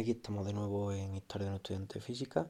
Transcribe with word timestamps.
Aquí 0.00 0.12
estamos 0.12 0.46
de 0.46 0.54
nuevo 0.54 0.92
en 0.92 1.14
Historia 1.14 1.44
de 1.44 1.50
un 1.50 1.56
estudiante 1.56 1.94
de 1.98 2.00
física 2.00 2.48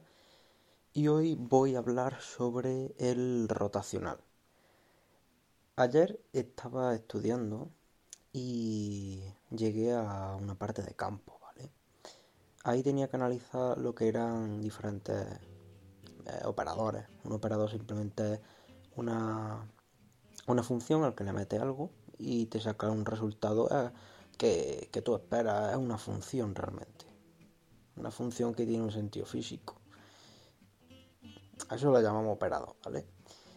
y 0.93 1.09
hoy 1.09 1.35
voy 1.35 1.75
a 1.75 1.79
hablar 1.79 2.21
sobre 2.21 2.95
el 2.97 3.49
rotacional. 3.49 4.19
Ayer 5.75 6.21
estaba 6.31 6.95
estudiando 6.95 7.69
y 8.31 9.21
llegué 9.49 9.91
a 9.91 10.37
una 10.39 10.55
parte 10.55 10.81
de 10.81 10.93
campo, 10.93 11.39
¿vale? 11.41 11.73
Ahí 12.63 12.83
tenía 12.83 13.09
que 13.09 13.17
analizar 13.17 13.77
lo 13.77 13.93
que 13.95 14.07
eran 14.07 14.61
diferentes 14.61 15.27
eh, 16.27 16.45
operadores. 16.45 17.05
Un 17.25 17.33
operador 17.33 17.69
simplemente 17.69 18.35
es 18.35 18.39
una, 18.95 19.69
una 20.47 20.63
función 20.63 21.03
al 21.03 21.15
que 21.15 21.25
le 21.25 21.33
mete 21.33 21.57
algo 21.57 21.91
y 22.17 22.45
te 22.45 22.61
saca 22.61 22.89
un 22.89 23.05
resultado 23.05 23.67
eh, 23.69 23.91
que, 24.37 24.87
que 24.89 25.01
tú 25.01 25.15
esperas, 25.15 25.71
es 25.71 25.77
una 25.77 25.97
función 25.97 26.55
realmente 26.55 27.10
una 27.95 28.11
función 28.11 28.53
que 28.53 28.65
tiene 28.65 28.83
un 28.83 28.91
sentido 28.91 29.25
físico. 29.25 29.75
A 31.69 31.75
eso 31.75 31.91
lo 31.91 32.01
llamamos 32.01 32.35
operador, 32.35 32.75
¿vale? 32.83 33.05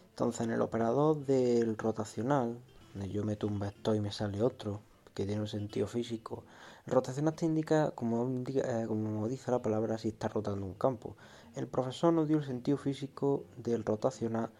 Entonces 0.09 0.41
en 0.41 0.51
el 0.51 0.61
operador 0.61 1.25
del 1.25 1.77
rotacional, 1.77 2.57
donde 2.93 3.09
yo 3.09 3.23
meto 3.23 3.47
un 3.47 3.59
vector 3.59 3.95
y 3.95 3.99
me 3.99 4.11
sale 4.11 4.41
otro, 4.41 4.81
que 5.13 5.25
tiene 5.25 5.41
un 5.41 5.47
sentido 5.47 5.87
físico, 5.87 6.43
el 6.85 6.93
rotacional 6.93 7.33
te 7.33 7.45
indica, 7.45 7.91
como, 7.91 8.43
eh, 8.47 8.85
como 8.87 9.27
dice 9.27 9.49
la 9.49 9.61
palabra, 9.61 9.97
si 9.97 10.09
está 10.09 10.27
rotando 10.27 10.65
un 10.65 10.75
campo. 10.75 11.15
El 11.55 11.67
profesor 11.67 12.13
nos 12.13 12.27
dio 12.27 12.37
el 12.37 12.45
sentido 12.45 12.77
físico 12.77 13.45
del 13.57 13.83
rotacional, 13.83 14.51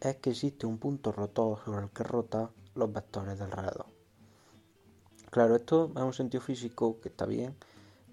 es 0.00 0.16
que 0.16 0.30
existe 0.30 0.66
un 0.66 0.78
punto 0.78 1.10
rotor 1.10 1.58
sobre 1.64 1.84
el 1.84 1.90
que 1.90 2.04
rota 2.04 2.50
los 2.74 2.92
vectores 2.92 3.38
del 3.38 3.50
alrededor. 3.50 3.86
Claro, 5.30 5.56
esto 5.56 5.90
es 5.96 6.02
un 6.02 6.12
sentido 6.12 6.42
físico 6.42 7.00
que 7.00 7.08
está 7.08 7.26
bien, 7.26 7.56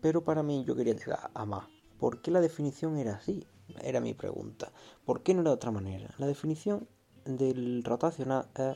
pero 0.01 0.23
para 0.23 0.43
mí 0.43 0.63
yo 0.65 0.75
quería 0.75 0.95
llegar 0.95 1.31
a 1.33 1.45
más. 1.45 1.67
¿Por 1.99 2.21
qué 2.21 2.31
la 2.31 2.41
definición 2.41 2.97
era 2.97 3.15
así? 3.15 3.45
Era 3.81 4.01
mi 4.01 4.13
pregunta. 4.13 4.71
¿Por 5.05 5.21
qué 5.21 5.33
no 5.33 5.41
era 5.41 5.51
de 5.51 5.55
otra 5.55 5.71
manera? 5.71 6.13
La 6.17 6.27
definición 6.27 6.87
del 7.25 7.83
rotacional 7.83 8.47
es 8.55 8.75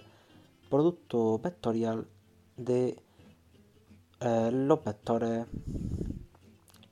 producto 0.69 1.39
vectorial 1.39 2.07
de 2.57 3.01
eh, 4.21 4.49
los 4.51 4.83
vectores 4.83 5.47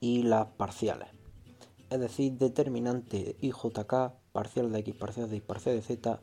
y 0.00 0.22
las 0.22 0.46
parciales. 0.46 1.08
Es 1.90 2.00
decir, 2.00 2.32
determinante 2.32 3.36
IJK, 3.40 4.12
parcial 4.32 4.72
de 4.72 4.80
X, 4.80 4.94
parcial 4.96 5.30
de 5.30 5.36
Y, 5.36 5.40
parcial 5.40 5.76
de 5.76 5.82
Z, 5.82 6.20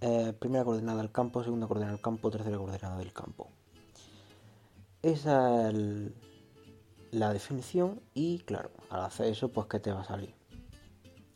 eh, 0.00 0.32
primera 0.38 0.64
coordenada 0.64 0.98
del 0.98 1.12
campo, 1.12 1.44
segunda 1.44 1.66
coordenada 1.66 1.92
del 1.92 2.02
campo, 2.02 2.30
tercera 2.30 2.56
coordenada 2.56 2.98
del 2.98 3.12
campo. 3.12 3.50
Esa 5.02 5.68
es 5.68 5.74
el, 5.74 6.14
la 7.10 7.32
definición 7.32 8.00
y 8.14 8.40
claro, 8.40 8.70
al 8.88 9.04
hacer 9.04 9.26
eso 9.26 9.48
pues 9.48 9.66
¿qué 9.66 9.80
te 9.80 9.92
va 9.92 10.02
a 10.02 10.04
salir? 10.04 10.34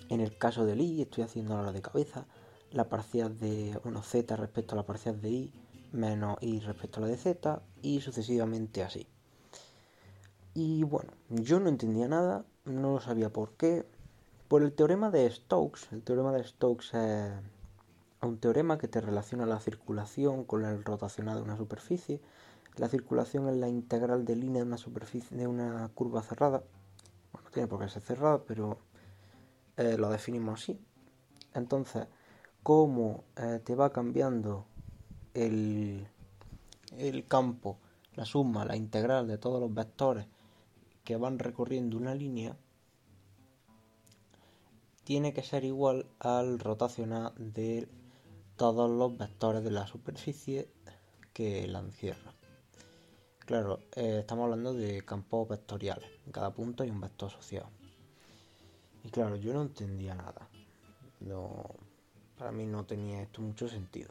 En 0.08 0.20
el 0.20 0.36
caso 0.36 0.64
del 0.66 0.80
i 0.80 1.02
estoy 1.02 1.24
haciendo 1.24 1.60
la 1.62 1.72
de 1.72 1.82
cabeza, 1.82 2.26
la 2.70 2.88
parcial 2.88 3.38
de 3.38 3.74
1z 3.82 4.36
respecto 4.36 4.74
a 4.74 4.76
la 4.76 4.86
parcial 4.86 5.20
de 5.20 5.30
i 5.30 5.52
menos 5.92 6.36
i 6.40 6.60
respecto 6.60 6.98
a 6.98 7.02
la 7.02 7.08
de 7.08 7.16
z 7.16 7.62
y 7.82 8.00
sucesivamente 8.00 8.82
así. 8.82 9.06
Y 10.54 10.84
bueno, 10.84 11.12
yo 11.28 11.58
no 11.58 11.68
entendía 11.68 12.06
nada, 12.06 12.44
no 12.64 12.92
lo 12.92 13.00
sabía 13.00 13.32
por 13.32 13.52
qué. 13.52 13.84
Por 14.48 14.62
el 14.62 14.72
teorema 14.72 15.10
de 15.10 15.28
Stokes, 15.30 15.88
el 15.90 16.02
teorema 16.02 16.32
de 16.32 16.44
Stokes 16.44 16.94
es 16.94 17.32
un 18.22 18.38
teorema 18.38 18.78
que 18.78 18.88
te 18.88 19.00
relaciona 19.00 19.46
la 19.46 19.58
circulación 19.58 20.44
con 20.44 20.64
el 20.64 20.84
rotacional 20.84 21.36
de 21.36 21.42
una 21.42 21.56
superficie 21.56 22.20
la 22.76 22.88
circulación 22.88 23.48
es 23.48 23.56
la 23.56 23.68
integral 23.68 24.24
de 24.24 24.36
línea 24.36 24.62
de 24.62 24.68
una 24.68 24.78
superficie 24.78 25.36
de 25.36 25.46
una 25.46 25.88
curva 25.94 26.22
cerrada. 26.22 26.64
Bueno, 27.32 27.46
no 27.46 27.50
tiene 27.52 27.68
por 27.68 27.80
qué 27.80 27.88
ser 27.88 28.02
cerrada, 28.02 28.42
pero 28.44 28.78
eh, 29.76 29.96
lo 29.96 30.10
definimos 30.10 30.62
así. 30.62 30.78
Entonces, 31.54 32.06
cómo 32.62 33.24
eh, 33.36 33.60
te 33.64 33.74
va 33.74 33.90
cambiando 33.90 34.66
el, 35.34 36.08
el 36.96 37.26
campo, 37.26 37.78
la 38.16 38.24
suma, 38.24 38.64
la 38.64 38.76
integral 38.76 39.28
de 39.28 39.38
todos 39.38 39.60
los 39.60 39.72
vectores 39.72 40.26
que 41.04 41.16
van 41.16 41.38
recorriendo 41.38 41.96
una 41.96 42.14
línea, 42.14 42.56
tiene 45.04 45.32
que 45.32 45.42
ser 45.42 45.64
igual 45.64 46.06
al 46.18 46.58
rotacional 46.58 47.34
de 47.36 47.88
todos 48.56 48.90
los 48.90 49.16
vectores 49.18 49.62
de 49.62 49.70
la 49.70 49.86
superficie 49.86 50.68
que 51.34 51.66
la 51.68 51.80
encierra. 51.80 52.32
Claro, 53.46 53.80
eh, 53.94 54.20
estamos 54.20 54.44
hablando 54.44 54.72
de 54.72 55.02
campos 55.02 55.46
vectoriales. 55.46 56.08
En 56.24 56.32
cada 56.32 56.54
punto 56.54 56.82
hay 56.82 56.88
un 56.88 57.02
vector 57.02 57.28
asociado. 57.28 57.68
Y 59.04 59.10
claro, 59.10 59.36
yo 59.36 59.52
no 59.52 59.60
entendía 59.60 60.14
nada. 60.14 60.48
No, 61.20 61.66
para 62.38 62.52
mí 62.52 62.64
no 62.64 62.86
tenía 62.86 63.20
esto 63.20 63.42
mucho 63.42 63.68
sentido. 63.68 64.08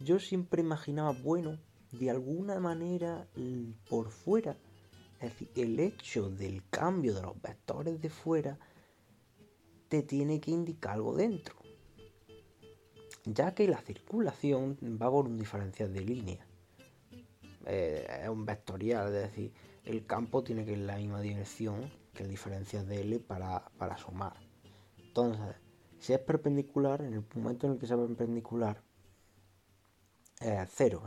Yo 0.00 0.18
siempre 0.18 0.62
imaginaba, 0.62 1.12
bueno, 1.12 1.58
de 1.92 2.08
alguna 2.08 2.58
manera 2.58 3.26
por 3.90 4.10
fuera, 4.10 4.56
es 5.20 5.32
decir, 5.32 5.50
el 5.54 5.78
hecho 5.78 6.30
del 6.30 6.62
cambio 6.70 7.14
de 7.14 7.22
los 7.22 7.40
vectores 7.42 8.00
de 8.00 8.08
fuera 8.08 8.58
te 9.88 10.02
tiene 10.02 10.40
que 10.40 10.50
indicar 10.50 10.94
algo 10.94 11.14
dentro. 11.14 11.56
Ya 13.26 13.54
que 13.54 13.68
la 13.68 13.82
circulación 13.82 14.78
va 14.82 15.10
por 15.10 15.26
un 15.26 15.36
diferencial 15.36 15.92
de 15.92 16.00
línea. 16.00 16.45
Eh, 17.66 18.06
es 18.22 18.28
un 18.28 18.46
vectorial, 18.46 19.08
es 19.08 19.12
decir, 19.12 19.52
el 19.84 20.06
campo 20.06 20.44
tiene 20.44 20.64
que 20.64 20.72
ir 20.72 20.78
en 20.78 20.86
la 20.86 20.96
misma 20.96 21.20
dirección 21.20 21.90
que 22.14 22.22
el 22.22 22.28
diferencial 22.28 22.86
de 22.86 23.00
L 23.00 23.18
para, 23.18 23.98
sumar. 23.98 24.36
Entonces, 24.98 25.56
si 25.98 26.12
es 26.12 26.20
perpendicular, 26.20 27.02
en 27.02 27.14
el 27.14 27.24
momento 27.34 27.66
en 27.66 27.74
el 27.74 27.78
que 27.78 27.86
sea 27.86 27.96
perpendicular, 27.96 28.82
es 30.40 30.68
cero, 30.70 31.02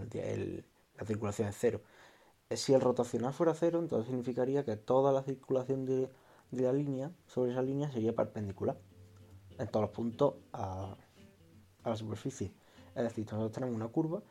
la 0.98 1.06
circulación 1.06 1.48
es 1.48 1.56
cero. 1.58 1.82
Eh, 2.50 2.58
si 2.58 2.74
el 2.74 2.82
rotacional 2.82 3.34
fuera 3.34 3.54
cero, 3.54 3.80
entonces 3.80 4.08
significaría 4.08 4.66
que 4.66 4.76
toda 4.76 5.14
la 5.14 5.24
circulación 5.24 5.86
de, 5.86 6.10
la 6.52 6.74
línea 6.74 7.12
sobre 7.28 7.52
esa 7.52 7.62
línea 7.62 7.92
sería 7.92 8.14
perpendicular 8.16 8.78
en 9.60 9.68
todos 9.68 9.84
los 9.86 9.92
puntos 9.92 10.36
a, 10.52 10.98
a 11.84 11.90
la 11.90 11.96
superficie. 11.96 12.52
Es 12.96 13.04
decir, 13.04 13.26
nosotros 13.26 13.52
tenemos 13.52 13.76
una 13.76 13.88
curva. 13.88 14.24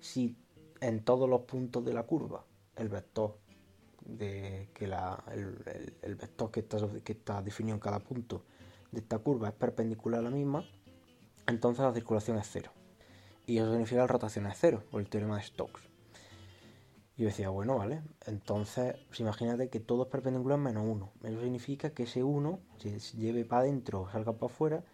Si 0.00 0.36
en 0.80 1.04
todos 1.04 1.28
los 1.28 1.42
puntos 1.42 1.84
de 1.84 1.92
la 1.92 2.04
curva 2.04 2.44
el 2.76 2.88
vector 2.88 3.38
de 4.04 4.68
que 4.74 4.86
el, 4.86 6.14
vector 6.16 6.50
que 6.50 6.66
está, 7.12 7.42
definido 7.42 7.74
en 7.74 7.80
cada 7.80 8.00
punto 8.00 8.42
de 8.90 9.00
esta 9.00 9.18
curva 9.18 9.48
es 9.48 9.54
perpendicular 9.54 10.20
a 10.20 10.22
la 10.24 10.30
misma, 10.30 10.64
entonces 11.46 11.84
la 11.84 11.92
circulación 11.92 12.38
es 12.38 12.48
cero. 12.50 12.72
Y 13.46 13.58
eso 13.58 13.70
significa 13.70 14.00
la 14.00 14.06
rotación 14.06 14.46
es 14.46 14.56
cero, 14.58 14.82
por 14.90 15.00
el 15.00 15.08
teorema 15.08 15.36
de 15.36 15.42
Stokes. 15.42 15.82
Y 17.16 17.22
yo 17.22 17.28
decía, 17.28 17.50
bueno, 17.50 17.76
vale, 17.76 18.02
entonces 18.26 18.96
pues 19.08 19.20
imagínate 19.20 19.68
que 19.68 19.80
todo 19.80 20.04
es 20.04 20.08
perpendicular 20.08 20.58
menos 20.58 20.84
1. 20.86 21.12
Eso 21.24 21.40
significa 21.40 21.90
que 21.90 22.04
ese 22.04 22.24
1 22.24 22.58
se 22.78 22.98
lleve 23.18 23.44
para 23.44 23.62
adentro 23.62 24.02
o 24.02 24.10
salga 24.10 24.32
para 24.32 24.52
afuera 24.52 24.84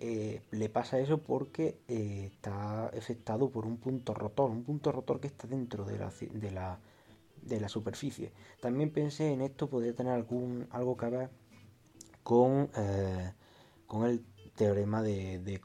eh, 0.00 0.42
le 0.50 0.68
pasa 0.68 0.98
eso 1.00 1.18
porque 1.18 1.78
eh, 1.88 2.30
está 2.32 2.86
afectado 2.86 3.50
por 3.50 3.66
un 3.66 3.78
punto 3.78 4.14
rotor, 4.14 4.50
un 4.50 4.64
punto 4.64 4.92
rotor 4.92 5.20
que 5.20 5.26
está 5.26 5.46
dentro 5.46 5.84
de 5.84 5.98
la, 5.98 6.12
de 6.32 6.50
la, 6.50 6.78
de 7.42 7.60
la 7.60 7.68
superficie. 7.68 8.32
También 8.60 8.90
pensé 8.90 9.32
en 9.32 9.40
esto 9.40 9.68
podría 9.68 9.94
tener 9.94 10.12
algún, 10.12 10.66
algo 10.70 10.96
que 10.96 11.10
ver 11.10 11.30
con, 12.22 12.70
eh, 12.76 13.32
con 13.86 14.06
el 14.06 14.24
teorema 14.54 15.02
de, 15.02 15.38
de 15.38 15.60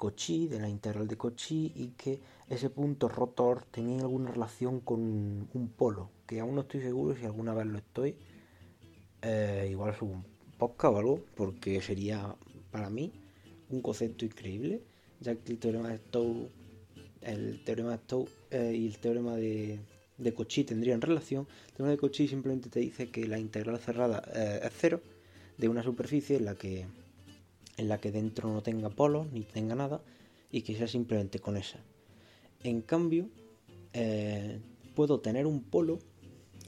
de 0.48 0.60
la 0.60 0.70
integral 0.70 1.08
de 1.08 1.18
Cauchy, 1.18 1.74
y 1.76 1.90
que 1.98 2.22
ese 2.48 2.70
punto 2.70 3.10
rotor 3.10 3.66
tenía 3.66 4.02
alguna 4.02 4.32
relación 4.32 4.80
con 4.82 5.00
un 5.54 5.74
polo, 5.76 6.12
que 6.28 6.40
aún 6.40 6.56
no 6.56 6.62
estoy 6.62 6.82
seguro 6.82 7.16
si 7.16 7.26
alguna 7.26 7.54
vez 7.54 7.66
lo 7.66 7.78
estoy. 7.78 8.18
igual 9.70 9.96
subo 9.96 10.12
un 10.12 10.26
podcast 10.58 10.94
o 10.94 10.98
algo, 11.00 11.20
porque 11.36 11.82
sería 11.82 12.36
para 12.72 12.90
mí 12.90 13.23
un 13.70 13.82
concepto 13.82 14.26
increíble, 14.26 14.82
ya 15.20 15.36
que 15.36 15.52
el 15.52 15.60
teorema 15.60 15.90
de 15.90 15.98
Stokes, 15.98 16.52
el 17.22 17.64
teorema 17.64 17.92
de 17.92 17.98
Stokes 17.98 18.34
eh, 18.52 18.76
y 18.76 18.88
el 18.88 18.98
teorema 18.98 19.36
de, 19.36 19.80
de 20.18 20.34
tendrían 20.66 21.02
relación. 21.02 21.48
El 21.68 21.74
teorema 21.74 21.92
de 21.92 21.98
Cauchy 21.98 22.28
simplemente 22.28 22.70
te 22.70 22.80
dice 22.80 23.10
que 23.10 23.28
la 23.28 23.40
integral 23.40 23.80
cerrada 23.80 24.24
eh, 24.34 24.62
es 24.64 24.74
cero 24.78 25.02
de 25.58 25.70
una 25.70 25.84
superficie 25.84 26.38
en 26.38 26.46
la 26.46 26.56
que 26.56 26.86
en 27.78 27.88
la 27.88 28.00
que 28.00 28.12
dentro 28.12 28.52
no 28.52 28.62
tenga 28.62 28.90
polos 28.90 29.32
ni 29.32 29.42
tenga 29.42 29.76
nada 29.76 30.02
y 30.52 30.62
que 30.62 30.76
sea 30.76 30.88
simplemente 30.88 31.40
con 31.40 31.58
esa. 31.58 31.80
En 32.64 32.82
cambio, 32.82 33.30
eh, 33.94 34.60
puedo 34.96 35.20
tener 35.20 35.48
un 35.48 35.64
polo 35.64 36.00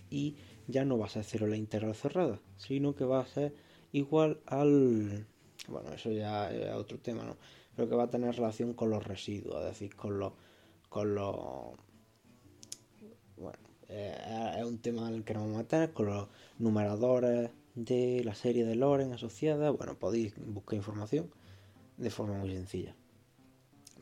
y 0.09 0.36
ya 0.68 0.83
no 0.83 0.98
va 0.98 1.06
a 1.06 1.09
ser 1.09 1.24
cero 1.24 1.48
la 1.48 1.57
integral 1.57 1.94
cerrada, 1.95 2.39
sino 2.57 2.95
que 2.95 3.06
va 3.06 3.21
a 3.21 3.27
ser 3.27 3.53
igual 3.91 4.39
al 4.48 5.27
bueno, 5.68 5.92
eso 5.94 6.12
ya 6.12 6.52
es 6.52 6.74
otro 6.74 7.00
tema, 7.00 7.24
¿no? 7.24 7.38
Pero 7.75 7.90
que 7.90 7.96
va 7.96 8.04
a 8.04 8.10
tener 8.10 8.36
relación 8.36 8.74
con 8.74 8.90
los 8.90 9.04
residuos, 9.04 9.60
es 9.62 9.66
decir, 9.66 9.96
con 9.96 10.19
los... 10.19 10.34
Con 10.90 11.13
los 11.13 11.75
bueno, 13.38 13.60
eh, 13.90 14.56
es 14.57 14.63
un 14.63 14.78
tema 14.78 15.07
al 15.07 15.24
que 15.24 15.34
nos 15.34 15.44
vamos 15.44 15.56
a 15.57 15.63
meter, 15.63 15.94
con 15.94 16.06
los 16.06 16.28
numeradores 16.57 17.52
de 17.75 18.24
la 18.24 18.34
serie 18.34 18.66
de 18.66 18.75
Loren 18.75 19.12
asociada, 19.12 19.72
bueno, 19.72 19.96
podéis 20.00 20.34
buscar 20.38 20.78
información 20.78 21.30
de 21.98 22.10
forma 22.10 22.38
muy 22.38 22.51
sencilla. 22.51 22.96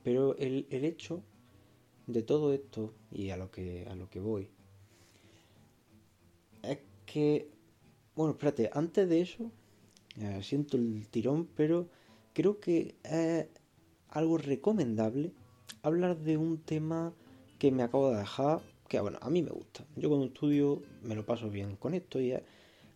Pero 0.04 0.36
el, 0.38 0.68
hecho 0.70 1.24
de 2.08 2.22
todo 2.22 2.54
esto, 2.54 2.94
y 3.12 3.30
a 3.30 3.38
lo 3.38 3.50
que, 3.50 3.88
a 3.90 3.96
lo 3.96 4.10
que 4.10 4.20
voy, 4.20 4.50
es 6.62 6.80
que, 7.06 7.50
bueno, 8.16 8.34
espérate, 8.34 8.70
antes 8.74 9.10
de 9.10 9.22
eso, 9.22 9.52
eh, 10.20 10.42
siento 10.44 10.78
el 10.78 11.08
tirón, 11.10 11.48
pero 11.56 11.88
creo 12.34 12.60
que 12.60 12.96
es 13.04 13.48
algo 14.10 14.38
recomendable 14.38 15.32
hablar 15.82 16.18
de 16.18 16.38
un 16.38 16.60
tema 16.60 17.14
que 17.60 17.72
me 17.72 17.84
acabo 17.84 18.12
de 18.12 18.18
dejar, 18.18 18.62
que 18.88 19.00
bueno, 19.00 19.18
a 19.22 19.30
mí 19.30 19.42
me 19.42 19.52
gusta. 19.52 19.86
Yo 19.96 20.10
cuando 20.10 20.28
estudio 20.28 20.82
me 21.04 21.16
lo 21.16 21.26
paso 21.26 21.50
bien 21.50 21.76
con 21.76 21.94
esto 21.94 22.20
y 22.20 22.34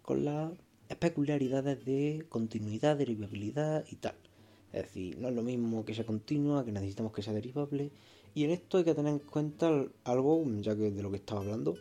con 0.02 0.26
las 0.26 0.52
peculiaridades 1.00 1.84
de 1.86 2.26
continuidad, 2.30 2.98
derivabilidad 2.98 3.86
y 3.90 3.96
tal. 3.96 4.16
Es 4.72 4.84
decir, 4.84 5.18
no 5.18 5.30
es 5.30 5.36
lo 5.36 5.42
mismo 5.42 5.86
que 5.86 5.94
sea 5.94 6.06
continua, 6.06 6.64
que 6.64 6.72
necesitamos 6.72 7.14
que 7.14 7.22
sea 7.22 7.34
derivable. 7.34 7.92
Y 8.34 8.44
en 8.44 8.52
esto 8.52 8.78
hay 8.78 8.84
que 8.84 8.94
tener 8.94 9.14
en 9.14 9.20
cuenta 9.20 9.86
algo, 10.04 10.44
ya 10.62 10.76
que 10.76 10.92
de 10.92 11.02
lo 11.02 11.10
que 11.10 11.18
estaba 11.18 11.42
hablando, 11.42 11.76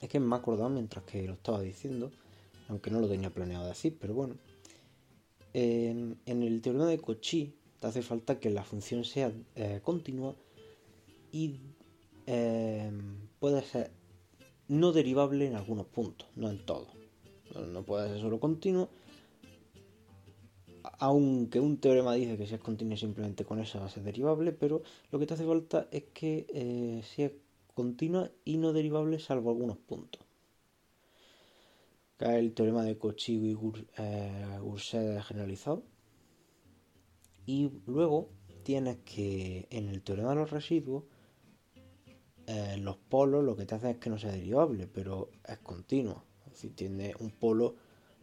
es 0.00 0.08
que 0.08 0.20
me 0.20 0.36
he 0.36 0.38
acordado 0.38 0.70
mientras 0.70 1.04
que 1.04 1.26
lo 1.26 1.34
estaba 1.34 1.60
diciendo, 1.60 2.12
aunque 2.68 2.90
no 2.90 3.00
lo 3.00 3.08
tenía 3.08 3.30
planeado 3.30 3.66
decir, 3.66 3.96
pero 4.00 4.14
bueno. 4.14 4.36
En, 5.52 6.18
el 6.26 6.60
teorema 6.60 6.86
de 6.86 6.98
Cauchy 6.98 7.54
te 7.80 7.86
hace 7.86 8.02
falta 8.02 8.38
que 8.38 8.50
la 8.50 8.62
función 8.62 9.04
sea 9.04 9.32
eh, 9.54 9.80
continua 9.82 10.34
y 11.32 11.60
eh, 12.26 12.90
puede 13.38 13.62
ser 13.62 13.90
no 14.68 14.92
derivable 14.92 15.46
en 15.46 15.54
algunos 15.54 15.86
puntos, 15.86 16.28
no 16.34 16.50
en 16.50 16.64
todos. 16.64 16.88
No, 17.54 17.82
puede 17.84 18.10
ser 18.10 18.20
solo 18.20 18.38
continua, 18.38 18.88
aunque 20.98 21.60
un 21.60 21.78
teorema 21.78 22.14
dice 22.14 22.36
que 22.36 22.46
si 22.46 22.54
es 22.54 22.60
continua 22.60 22.96
simplemente 22.96 23.44
con 23.44 23.60
esa 23.60 23.78
va 23.78 23.86
a 23.86 23.90
ser 23.90 24.02
derivable, 24.02 24.52
pero 24.52 24.82
lo 25.10 25.18
que 25.18 25.26
te 25.26 25.34
hace 25.34 25.46
falta 25.46 25.88
es 25.90 26.04
que 26.12 26.46
eh, 26.52 27.02
sea 27.02 27.30
continua 27.74 28.30
y 28.44 28.58
no 28.58 28.72
derivable 28.72 29.18
salvo 29.18 29.50
algunos 29.50 29.78
puntos. 29.78 30.25
Cae 32.16 32.38
el 32.38 32.54
teorema 32.54 32.84
de 32.84 32.98
Cauchy 32.98 33.34
y 33.34 33.56
eh, 33.98 35.22
generalizado. 35.22 35.84
Y 37.44 37.70
luego 37.86 38.30
tienes 38.62 38.98
que 39.04 39.68
en 39.70 39.88
el 39.88 40.02
teorema 40.02 40.30
de 40.30 40.36
los 40.36 40.50
residuos 40.50 41.04
eh, 42.46 42.76
los 42.78 42.96
polos 42.96 43.44
lo 43.44 43.56
que 43.56 43.66
te 43.66 43.74
hacen 43.74 43.90
es 43.90 43.96
que 43.98 44.08
no 44.08 44.18
sea 44.18 44.30
derivable, 44.30 44.86
pero 44.86 45.30
es 45.44 45.58
continuo. 45.58 46.24
Es 46.46 46.52
decir, 46.52 46.76
tiene 46.76 47.14
un 47.18 47.30
polo 47.30 47.74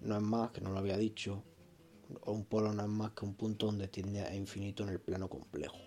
no 0.01 0.15
es 0.17 0.21
más, 0.21 0.51
que 0.51 0.61
no 0.61 0.71
lo 0.71 0.79
había 0.79 0.97
dicho, 0.97 1.43
o 2.21 2.31
un 2.31 2.45
polo 2.45 2.73
no 2.73 2.83
es 2.83 2.89
más 2.89 3.11
que 3.11 3.25
un 3.25 3.35
punto 3.35 3.67
donde 3.67 3.87
tiende 3.87 4.21
a 4.21 4.35
infinito 4.35 4.83
en 4.83 4.89
el 4.89 4.99
plano 4.99 5.29
complejo. 5.29 5.77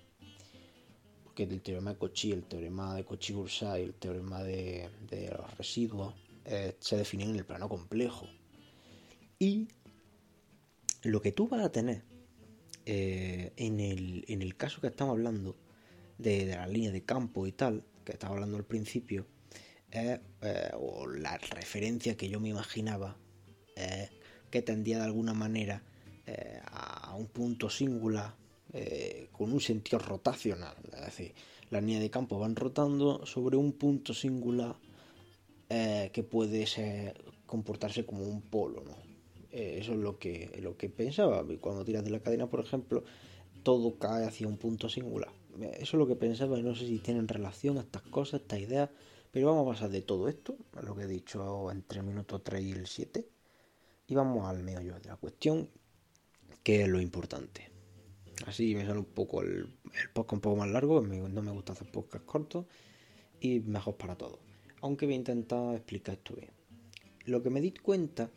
Porque 1.25 1.45
el 1.45 1.61
teorema 1.61 1.93
de 1.93 1.99
Cauchy, 1.99 2.33
el 2.33 2.45
teorema 2.45 2.95
de 2.95 3.05
Cauchy-Goursat 3.05 3.81
y 3.81 3.83
el 3.83 3.95
teorema 3.95 4.43
de, 4.43 4.91
los 5.37 5.57
residuos 5.57 6.15
eh, 6.47 6.77
se 6.81 6.97
definen 6.97 7.31
en 7.31 7.37
el 7.37 7.45
plano 7.45 7.69
complejo. 7.69 8.27
Y 9.39 9.69
lo 11.03 11.21
que 11.21 11.33
tú 11.33 11.49
vas 11.49 11.63
a 11.63 11.71
tener 11.71 12.03
eh, 12.89 13.53
en, 13.57 13.81
el, 13.81 14.57
caso 14.57 14.81
que 14.81 14.87
estamos 14.87 15.15
hablando 15.15 15.57
de, 16.19 16.47
de 16.47 16.55
la 16.55 16.69
línea 16.69 16.93
de 16.93 17.03
campo 17.03 17.47
y 17.49 17.53
tal, 17.53 17.85
que 18.05 18.13
estaba 18.13 18.35
hablando 18.35 18.57
al 18.57 18.65
principio, 18.65 19.27
eh, 19.91 20.21
o 20.75 21.07
la 21.09 21.37
referencia 21.37 22.17
que 22.17 22.29
yo 22.29 22.39
me 22.39 22.49
imaginaba, 22.49 23.17
que 24.51 24.63
tendía 24.63 24.99
de 24.99 25.05
alguna 25.05 25.35
manera 25.35 25.83
eh, 26.27 26.61
a 26.65 27.15
un 27.17 27.27
punto 27.27 27.69
singular 27.69 28.35
con 29.33 29.53
un 29.53 29.61
sentido 29.61 29.99
rotacional. 29.99 30.77
Es 30.93 31.01
decir, 31.07 31.35
las 31.71 31.83
líneas 31.83 32.03
de 32.03 32.11
campo 32.11 32.39
van 32.39 32.55
rotando 32.55 33.25
sobre 33.25 33.57
un 33.57 33.73
punto 33.73 34.13
singular 34.13 34.77
que 35.69 36.27
puede 36.29 36.65
comportarse 37.47 38.05
como 38.05 38.25
un 38.25 38.43
polo. 38.43 38.85
eso 39.51 39.93
es 39.93 39.99
lo 39.99 40.19
que, 40.19 40.59
lo 40.63 40.77
que 40.77 40.89
pensaba. 40.89 41.45
Cuando 41.61 41.85
tiras 41.85 42.05
de 42.05 42.11
la 42.11 42.21
cadena, 42.21 42.49
por 42.49 42.61
ejemplo, 42.61 43.05
todo 43.63 43.99
cae 43.99 44.25
hacia 44.25 44.47
un 44.47 44.59
punto 44.59 44.89
singular. 44.89 45.33
Eso 45.61 45.97
es 45.97 45.99
lo 45.99 46.07
que 46.07 46.17
pensaba 46.17 46.59
y 46.59 46.63
no 46.63 46.75
sé 46.75 46.87
si 46.87 46.99
tienen 46.99 47.29
relación 47.29 47.79
estas 47.79 48.03
cosas, 48.03 48.43
estas 48.43 48.61
ideas, 48.61 48.91
pero 49.31 49.49
vamos 49.49 49.67
a 49.67 49.73
pasar 49.73 49.91
de 49.91 50.03
todo 50.03 50.29
esto, 50.29 50.57
lo 50.83 50.95
que 50.95 51.05
he 51.05 51.07
dicho 51.07 51.71
entre 51.71 52.01
el 52.01 52.07
minuto 52.07 52.41
3 52.41 52.63
y 52.63 52.73
el 52.73 52.87
7, 52.87 53.27
y 54.09 54.15
vamos 54.15 54.47
al 54.47 54.63
meollo 54.63 54.99
de 55.01 55.09
la 55.09 55.17
cuestión, 55.17 55.69
que 56.63 56.83
es 56.83 56.89
lo 56.89 57.01
importante. 57.01 57.71
Así 58.47 58.75
me 58.75 58.85
sale 58.87 58.99
un 58.99 59.07
poco 59.07 59.43
el, 59.43 59.67
podcast 60.13 60.35
un 60.35 60.41
poco 60.41 60.57
más 60.57 60.69
largo, 60.69 61.01
no 61.01 61.43
me 61.43 61.51
gusta 61.51 61.73
hacer 61.73 61.91
podcasts 61.91 62.27
cortos 62.27 62.67
y 63.41 63.61
mejor 63.61 63.97
para 63.97 64.17
todos. 64.17 64.46
Aunque 64.81 65.07
voy 65.07 65.15
a 65.15 65.19
intentar 65.19 65.75
explicar 65.75 66.17
esto 66.17 66.35
bien. 66.35 66.51
Lo 67.25 67.43
que 67.43 67.51
me 67.51 67.61
di 67.61 67.73
cuenta, 67.73 68.31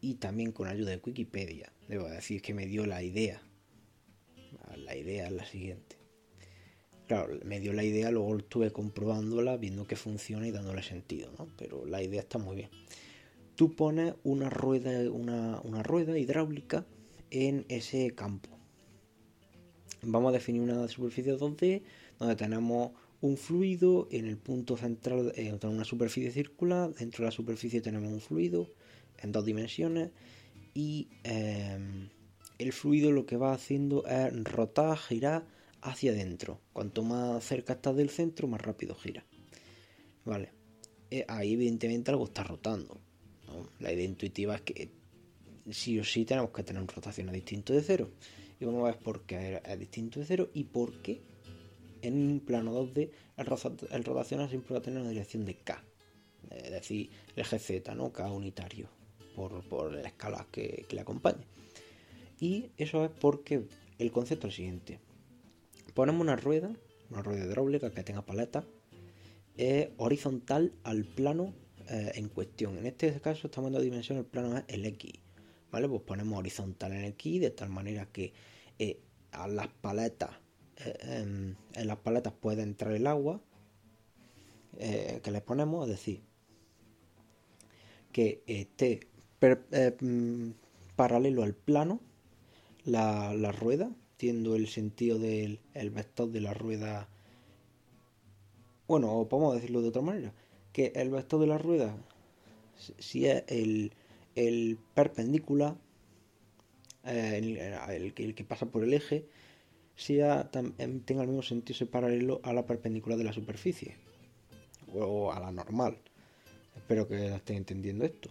y 0.00 0.14
también 0.14 0.52
con 0.52 0.68
ayuda 0.68 0.90
de 0.90 1.00
Wikipedia, 1.04 1.72
debo 1.88 2.08
decir 2.08 2.42
que 2.42 2.54
me 2.54 2.66
dio 2.66 2.86
la 2.86 3.02
idea. 3.02 3.42
La 4.76 4.96
idea 4.96 5.26
es 5.26 5.32
la 5.32 5.44
siguiente 5.44 5.98
Claro, 7.08 7.40
me 7.42 7.58
dio 7.58 7.72
la 7.72 7.84
idea, 7.84 8.10
luego 8.10 8.36
estuve 8.36 8.70
comprobándola, 8.70 9.56
viendo 9.56 9.86
que 9.86 9.96
funciona 9.96 10.46
y 10.46 10.50
dándole 10.50 10.82
sentido, 10.82 11.32
¿no? 11.38 11.48
Pero 11.56 11.86
la 11.86 12.02
idea 12.02 12.20
está 12.20 12.36
muy 12.36 12.54
bien. 12.54 12.68
Tú 13.56 13.74
pones 13.74 14.14
una 14.24 14.50
rueda, 14.50 15.10
una, 15.10 15.82
rueda 15.82 16.18
hidráulica 16.18 16.84
en 17.30 17.64
ese 17.70 18.14
campo. 18.14 18.50
Vamos 20.02 20.28
a 20.28 20.32
definir 20.32 20.60
una 20.60 20.86
superficie 20.86 21.34
2D 21.34 21.82
donde 22.18 22.36
tenemos 22.36 22.90
un 23.20 23.36
fluido 23.36 24.08
en 24.10 24.26
el 24.26 24.36
punto 24.36 24.76
central, 24.76 25.32
eh, 25.36 25.56
una 25.64 25.84
superficie 25.84 26.30
circular, 26.30 26.94
dentro 26.94 27.24
de 27.24 27.26
la 27.26 27.32
superficie 27.32 27.80
tenemos 27.80 28.12
un 28.12 28.20
fluido 28.20 28.70
en 29.18 29.32
dos 29.32 29.44
dimensiones 29.44 30.10
y 30.74 31.08
em, 31.24 32.08
el 32.58 32.72
fluido 32.72 33.10
lo 33.10 33.26
que 33.26 33.36
va 33.36 33.52
haciendo 33.52 34.06
es 34.06 34.32
rotar, 34.44 34.96
girar 34.96 35.44
hacia 35.80 36.12
adentro. 36.12 36.60
Cuanto 36.72 37.02
más 37.02 37.44
cerca 37.44 37.74
estás 37.74 37.96
del 37.96 38.10
centro, 38.10 38.46
más 38.46 38.60
rápido 38.60 38.94
gira. 38.94 39.24
Vale. 40.24 40.52
Eh, 41.10 41.24
ahí 41.26 41.54
evidentemente 41.54 42.10
algo 42.10 42.24
está 42.24 42.44
rotando. 42.44 43.00
La 43.80 43.92
idea 43.92 44.04
intuitiva 44.04 44.56
es 44.56 44.60
que 44.60 44.90
sí 45.70 45.98
o 45.98 46.04
sí 46.04 46.24
tenemos 46.24 46.50
que 46.50 46.62
tener 46.62 46.84
a 46.84 47.32
distinto 47.32 47.72
de 47.72 47.82
cero. 47.82 48.10
Y 48.60 48.64
vamos 48.64 48.82
a 48.82 48.92
ver 48.92 48.98
por 48.98 49.22
qué 49.22 49.60
es 49.64 49.78
distinto 49.78 50.20
de 50.20 50.26
cero 50.26 50.50
y 50.52 50.64
por 50.64 51.00
qué 51.00 51.22
en 52.02 52.14
un 52.14 52.40
plano 52.40 52.72
2D 52.72 53.10
el, 53.36 54.04
rotacional 54.04 54.48
siempre 54.48 54.74
va 54.74 54.78
a 54.78 54.82
tener 54.82 55.00
una 55.00 55.10
dirección 55.10 55.44
de 55.44 55.54
K. 55.54 55.82
Es 56.50 56.70
decir, 56.70 57.10
el 57.34 57.42
eje 57.42 57.58
Z, 57.58 57.94
¿no? 57.94 58.12
K 58.12 58.30
unitario. 58.30 58.88
Por, 59.34 59.62
por 59.68 59.92
la 59.92 60.08
escala 60.08 60.46
que, 60.50 60.84
le 60.90 61.00
acompañe. 61.00 61.44
Y 62.40 62.70
eso 62.76 63.04
es 63.04 63.10
porque 63.10 63.64
el 63.98 64.10
concepto 64.10 64.48
es 64.48 64.54
el 64.54 64.56
siguiente 64.56 64.98
ponemos 65.98 66.20
una 66.20 66.36
rueda, 66.36 66.70
una 67.10 67.22
rueda 67.22 67.44
hidráulica 67.44 67.90
que 67.90 68.04
tenga 68.04 68.22
paleta, 68.22 68.64
horizontal 69.96 70.72
al 70.84 71.04
plano 71.04 71.52
eh, 71.88 72.12
en 72.14 72.28
cuestión. 72.28 72.78
En 72.78 72.86
este 72.86 73.20
caso 73.20 73.48
estamos 73.48 73.72
dando 73.72 73.82
dimensión, 73.82 74.18
el 74.18 74.24
plano 74.24 74.58
es 74.58 74.64
el 74.68 74.86
X. 74.86 75.14
¿Vale? 75.72 75.88
Pues 75.88 76.02
ponemos 76.02 76.38
horizontal 76.38 76.92
en 76.92 77.04
X 77.06 77.40
de 77.40 77.50
tal 77.50 77.70
manera 77.70 78.06
que 78.12 78.32
eh, 78.78 79.00
a 79.32 79.48
las 79.48 79.66
paletas, 79.66 80.30
eh, 80.84 81.54
en, 81.74 81.86
las 81.86 81.98
paletas 81.98 82.32
puede 82.32 82.62
entrar 82.62 82.92
el 82.92 83.06
agua 83.06 83.40
que 84.78 85.30
les 85.32 85.42
ponemos, 85.42 85.88
es 85.88 85.90
decir, 85.90 86.22
que 88.12 88.44
esté 88.46 89.08
mm, 90.00 90.50
paralelo 90.94 91.42
al 91.42 91.54
plano 91.54 92.00
la, 92.84 93.34
la 93.34 93.50
rueda 93.50 93.90
entiendo 94.18 94.56
el 94.56 94.66
sentido 94.66 95.20
del 95.20 95.60
vector 95.92 96.28
de 96.28 96.40
la 96.40 96.52
rueda. 96.52 97.08
Bueno, 98.88 99.12
o 99.12 99.28
podemos 99.28 99.54
decirlo 99.54 99.80
de 99.80 99.90
otra 99.90 100.02
manera, 100.02 100.32
que 100.72 100.90
el 100.96 101.10
vector 101.10 101.38
de 101.38 101.46
la 101.46 101.56
rueda, 101.56 101.96
si 102.98 103.26
es 103.26 103.44
el, 103.46 103.92
el 104.34 104.76
perpendicular, 104.94 105.76
eh, 107.04 108.10
el, 108.16 108.34
que 108.34 108.44
pasa 108.44 108.66
por 108.66 108.82
el 108.82 108.92
eje, 108.92 109.24
sea, 110.00 110.50
em, 110.52 111.00
tenga 111.00 111.22
el 111.22 111.28
mismo 111.28 111.42
sentido, 111.42 111.86
paralelo 111.90 112.40
a 112.42 112.52
la 112.52 112.66
perpendicular 112.66 113.18
de 113.18 113.24
la 113.24 113.32
superficie, 113.32 113.96
o 114.94 115.32
a 115.32 115.40
la 115.40 115.52
normal. 115.52 115.98
Espero 116.76 117.06
que 117.08 117.34
estén 117.34 117.56
entendiendo 117.58 118.04
esto. 118.04 118.30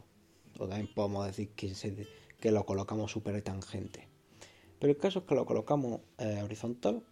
O 0.59 0.67
también 0.67 0.89
podemos 0.93 1.27
decir 1.27 1.49
que, 1.49 1.71
que 2.39 2.51
lo 2.51 2.65
colocamos 2.65 3.11
super 3.11 3.39
tangente. 3.41 4.07
Pero 4.79 4.91
el 4.91 4.97
caso 4.97 5.19
es 5.19 5.25
que 5.25 5.35
lo 5.35 5.45
colocamos 5.45 6.01
eh, 6.17 6.41
horizontal, 6.43 7.03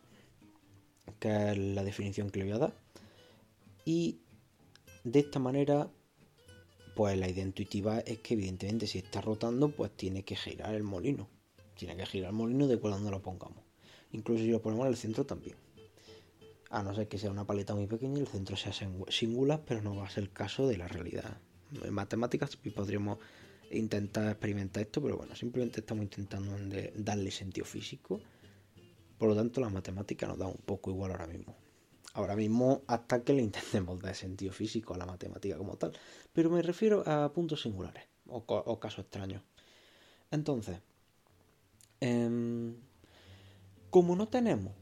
que 1.19 1.51
es 1.51 1.57
la 1.57 1.83
definición 1.83 2.29
que 2.29 2.39
le 2.39 2.45
voy 2.45 2.53
a 2.53 2.59
dar. 2.59 2.74
Y 3.83 4.19
de 5.03 5.19
esta 5.19 5.38
manera 5.38 5.89
pues 6.95 7.17
la 7.17 7.27
idea 7.27 7.43
intuitiva 7.43 8.00
es 8.00 8.19
que 8.19 8.35
evidentemente 8.35 8.88
si 8.88 9.00
está 9.00 9.19
rotando, 9.19 9.69
pues 9.69 9.91
tiene 9.91 10.24
que 10.24 10.38
girar 10.38 10.74
el 10.74 10.83
molino. 10.83 11.27
Tiene 11.75 11.97
que 11.97 12.05
girar 12.05 12.29
el 12.29 12.35
molino 12.38 12.67
de 12.67 12.77
cuando 12.77 13.12
lo 13.12 13.21
pongamos. 13.21 13.62
Incluso 14.15 14.43
si 14.43 14.50
lo 14.50 14.62
ponemos 14.62 14.86
en 14.86 14.93
el 14.93 14.98
centro 14.98 15.25
también. 15.25 15.57
A 16.69 16.81
no 16.84 16.95
ser 16.95 17.07
que 17.07 17.17
sea 17.17 17.31
una 17.31 17.45
paleta 17.45 17.75
muy 17.75 17.86
pequeña 17.86 18.17
y 18.17 18.22
el 18.22 18.27
centro 18.27 18.55
sea 18.55 18.72
singular, 18.74 19.62
pero 19.67 19.81
no 19.81 19.95
va 19.95 20.05
a 20.05 20.10
ser 20.10 20.24
el 20.24 20.31
caso 20.31 20.67
de 20.67 20.77
la 20.77 20.88
realidad. 20.88 21.38
En 21.84 21.93
matemáticas 21.93 22.55
podríamos 22.55 23.19
intentar 23.72 24.29
experimentar 24.29 24.84
esto, 24.84 25.01
pero 25.01 25.17
bueno, 25.17 25.36
simplemente 25.36 25.81
estamos 25.81 26.03
intentando 26.03 26.55
darle 26.95 27.29
sentido 27.31 27.65
físico. 27.65 28.22
Por 29.17 29.29
lo 29.29 29.36
tanto, 29.36 29.60
la 29.60 29.69
matemática 29.69 30.27
nos 30.27 30.38
da 30.38 30.48
un 30.48 30.57
poco 30.57 30.91
igual 30.91 31.12
ahora 31.12 31.27
mismo. 31.27 31.55
Ahora 32.13 32.38
mismo, 32.38 32.84
hasta 32.88 33.22
que 33.22 33.34
le 33.34 33.41
intentemos 33.41 34.00
dar 34.00 34.15
sentido 34.15 34.53
físico 34.53 34.93
a 34.93 34.98
la 34.98 35.05
matemática 35.05 35.57
como 35.57 35.75
tal. 35.75 35.91
Pero 36.31 36.50
me 36.50 36.62
refiero 36.62 37.03
a 37.05 37.34
puntos 37.34 37.62
singulares 37.62 38.03
o, 38.27 38.79
casos 38.79 39.00
extraños. 39.00 39.43
Entonces, 40.31 40.79
em, 42.00 42.75
como 43.95 44.17
no 44.17 44.27
tenemos 44.27 44.73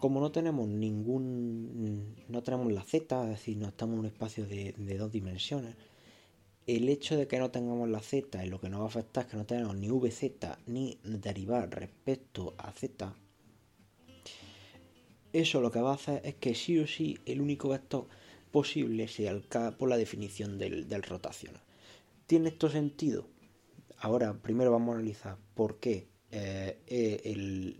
como 0.00 0.18
no 0.18 0.32
tenemos 0.32 0.66
ningún 0.66 2.16
no 2.26 2.42
tenemos 2.42 2.72
la 2.72 2.82
z 2.82 3.22
es 3.22 3.28
decir 3.28 3.56
no 3.58 3.68
estamos 3.68 3.94
en 3.94 4.00
un 4.00 4.06
espacio 4.06 4.44
de, 4.44 4.72
dos 4.98 5.12
dimensiones 5.12 5.76
el 6.66 6.88
hecho 6.88 7.16
de 7.16 7.28
que 7.28 7.38
no 7.38 7.52
tengamos 7.52 7.88
la 7.88 8.00
z 8.00 8.44
y 8.44 8.48
lo 8.48 8.60
que 8.60 8.70
nos 8.70 8.80
va 8.80 8.86
a 8.86 8.88
afectar 8.88 9.24
es 9.24 9.30
que 9.30 9.36
no 9.36 9.46
tenemos 9.46 9.76
ni 9.76 9.88
vz 9.88 10.32
ni 10.66 10.98
derivar 11.04 11.70
respecto 11.70 12.56
a 12.58 12.72
z 12.72 13.14
eso 15.32 15.60
lo 15.60 15.70
que 15.70 15.80
va 15.80 15.92
a 15.92 15.94
hacer 15.94 16.20
es 16.24 16.34
que 16.34 16.56
sí 16.56 16.76
o 16.80 16.88
sí 16.88 17.20
el 17.24 17.40
único 17.40 17.68
vector 17.68 18.08
posible 18.50 19.06
sea 19.06 19.30
el 19.30 19.46
k 19.46 19.78
por 19.78 19.88
la 19.88 19.96
definición 19.96 20.58
del 20.58 21.02
rotacional. 21.04 21.62
¿Tiene 22.26 22.48
esto 22.48 22.68
sentido? 22.68 23.28
Ahora, 23.98 24.34
primero 24.42 24.72
vamos 24.72 24.94
a 24.94 24.98
analizar 24.98 25.36
por 25.54 25.78
qué 25.78 26.08
eh, 26.30 26.82
eh, 26.86 27.74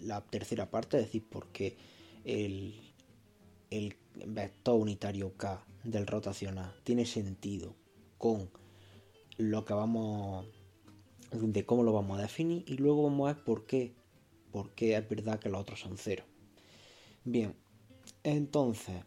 la, 0.00 0.20
tercera 0.22 0.70
parte, 0.70 0.98
es 0.98 1.04
decir, 1.04 1.24
por 1.28 1.48
qué 1.48 1.76
el, 2.24 2.74
el 3.70 3.96
vector 4.26 4.80
unitario 4.80 5.36
k 5.36 5.64
del 5.84 6.06
rotacional 6.06 6.74
tiene 6.82 7.06
sentido 7.06 7.74
con 8.18 8.50
lo 9.36 9.64
que 9.64 9.74
vamos 9.74 10.46
de 11.30 11.66
cómo 11.66 11.82
lo 11.82 11.92
vamos 11.92 12.18
a 12.18 12.22
definir 12.22 12.64
y 12.66 12.76
luego 12.76 13.02
vamos 13.04 13.28
a 13.28 13.34
ver 13.34 13.44
por 13.44 13.66
qué, 13.66 13.94
por 14.52 14.70
qué 14.74 14.96
es 14.96 15.08
verdad 15.08 15.38
que 15.38 15.48
los 15.48 15.60
otros 15.60 15.80
son 15.80 15.96
cero. 15.98 16.24
Bien, 17.24 17.54
entonces, 18.22 19.02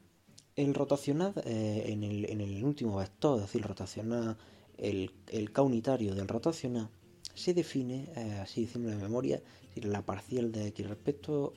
el 0.55 0.73
rotacional 0.73 1.33
eh, 1.45 1.85
en, 1.87 2.03
el, 2.03 2.63
último 2.63 2.97
vector, 2.97 3.37
es 3.37 3.45
decir, 3.45 3.61
rotacional, 3.61 4.37
el, 4.77 5.11
el 5.27 5.51
K 5.51 5.61
unitario 5.61 6.15
del 6.15 6.27
rotacional, 6.27 6.89
se 7.37 7.53
define, 7.53 8.09
eh, 8.15 8.39
así 8.41 8.65
decimos 8.65 8.91
de 8.91 8.97
memoria, 8.97 9.41
la 9.75 10.05
parcial 10.05 10.51
de 10.51 10.67
x 10.67 10.87
respecto 10.87 11.53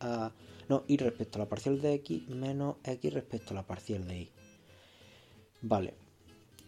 a... 0.00 0.32
No, 0.68 0.84
y 0.86 0.96
respecto 0.96 1.38
a 1.38 1.40
la 1.40 1.48
parcial 1.48 1.80
de 1.82 1.94
x 1.94 2.28
menos 2.28 2.76
x 2.84 3.12
respecto 3.12 3.50
a 3.50 3.54
la 3.54 3.66
parcial 3.66 4.06
de 4.06 4.20
y. 4.20 4.30
Vale. 5.60 5.94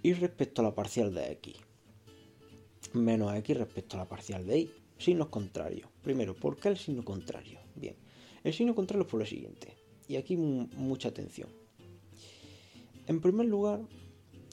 Y 0.03 0.13
respecto 0.15 0.61
a 0.61 0.65
la 0.65 0.75
parcial 0.75 1.15
de 1.15 1.33
x 1.33 1.57
menos 2.93 3.35
x 3.35 3.57
respecto 3.57 3.97
a 3.97 4.01
la 4.01 4.09
parcial 4.09 4.47
de 4.47 4.59
y. 4.59 4.71
Signos 4.99 5.29
contrarios. 5.29 5.89
Primero, 6.03 6.35
¿por 6.35 6.57
qué 6.57 6.69
el 6.69 6.77
signo 6.77 7.05
contrario? 7.05 7.61
Bien. 7.77 7.97
El 8.43 8.53
signo 8.53 8.75
contrario 8.75 9.05
es 9.05 9.11
por 9.11 9.21
lo 9.21 9.27
siguiente, 9.27 9.75
y 10.07 10.17
aquí 10.17 10.37
mucha 10.37 11.09
atención. 11.09 11.49
En 13.07 13.21
primer 13.21 13.47
lugar, 13.47 13.81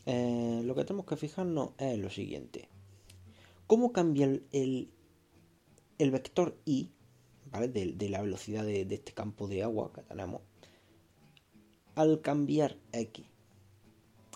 eh, 0.06 0.62
lo 0.64 0.74
que 0.76 0.86
tenemos 0.86 1.06
que 1.06 1.18
fijarnos 1.18 1.72
es 1.78 2.00
lo 2.00 2.10
siguiente. 2.10 2.70
¿Cómo 3.72 3.94
cambia 3.94 4.26
el, 4.52 4.92
vector 5.98 6.58
i, 6.66 6.92
de, 7.70 8.10
la 8.10 8.22
velocidad 8.22 8.66
de, 8.66 8.82
este 8.82 9.14
campo 9.14 9.48
de 9.48 9.64
agua 9.64 9.94
que 9.94 10.02
tenemos, 10.02 10.42
al 11.96 12.20
cambiar 12.20 12.76
x? 12.92 13.26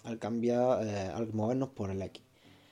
Al 0.06 0.20
cambiar, 0.20 0.88
eh, 0.88 1.12
al 1.13 1.34
movernos 1.34 1.68
por 1.68 1.89
el 1.89 2.01
x. 2.01 2.24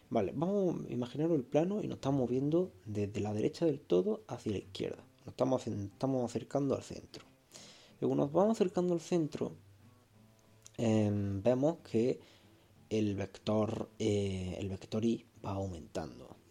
Vale, 0.09 0.31
vamos 0.33 0.85
a 0.89 0.93
imaginar 0.93 1.31
el 1.31 1.43
plano 1.43 1.83
y 1.83 1.87
nos 1.89 1.97
estamos 1.97 2.21
moviendo 2.21 2.71
desde 2.85 3.19
la 3.19 3.33
derecha 3.33 3.65
del 3.65 3.81
todo 3.81 4.23
hacia 4.29 4.53
la 4.53 4.59
izquierda. 4.59 5.03
Nos 5.25 5.33
estamos, 5.33 6.23
acercando 6.23 6.77
al 6.77 6.83
centro. 6.83 7.25
Luego 7.99 8.15
nos 8.15 8.31
vamos 8.31 8.55
acercando 8.55 8.93
al 8.93 9.01
centro, 9.01 9.57
em, 10.77 11.43
vemos 11.43 11.79
que 11.79 12.21
el 12.89 13.15
vector, 13.15 13.89
eh, 13.99 14.55
el 14.57 14.69
vector 14.69 15.03
i 15.03 15.25
va 15.43 15.55
aumentando. 15.55 16.42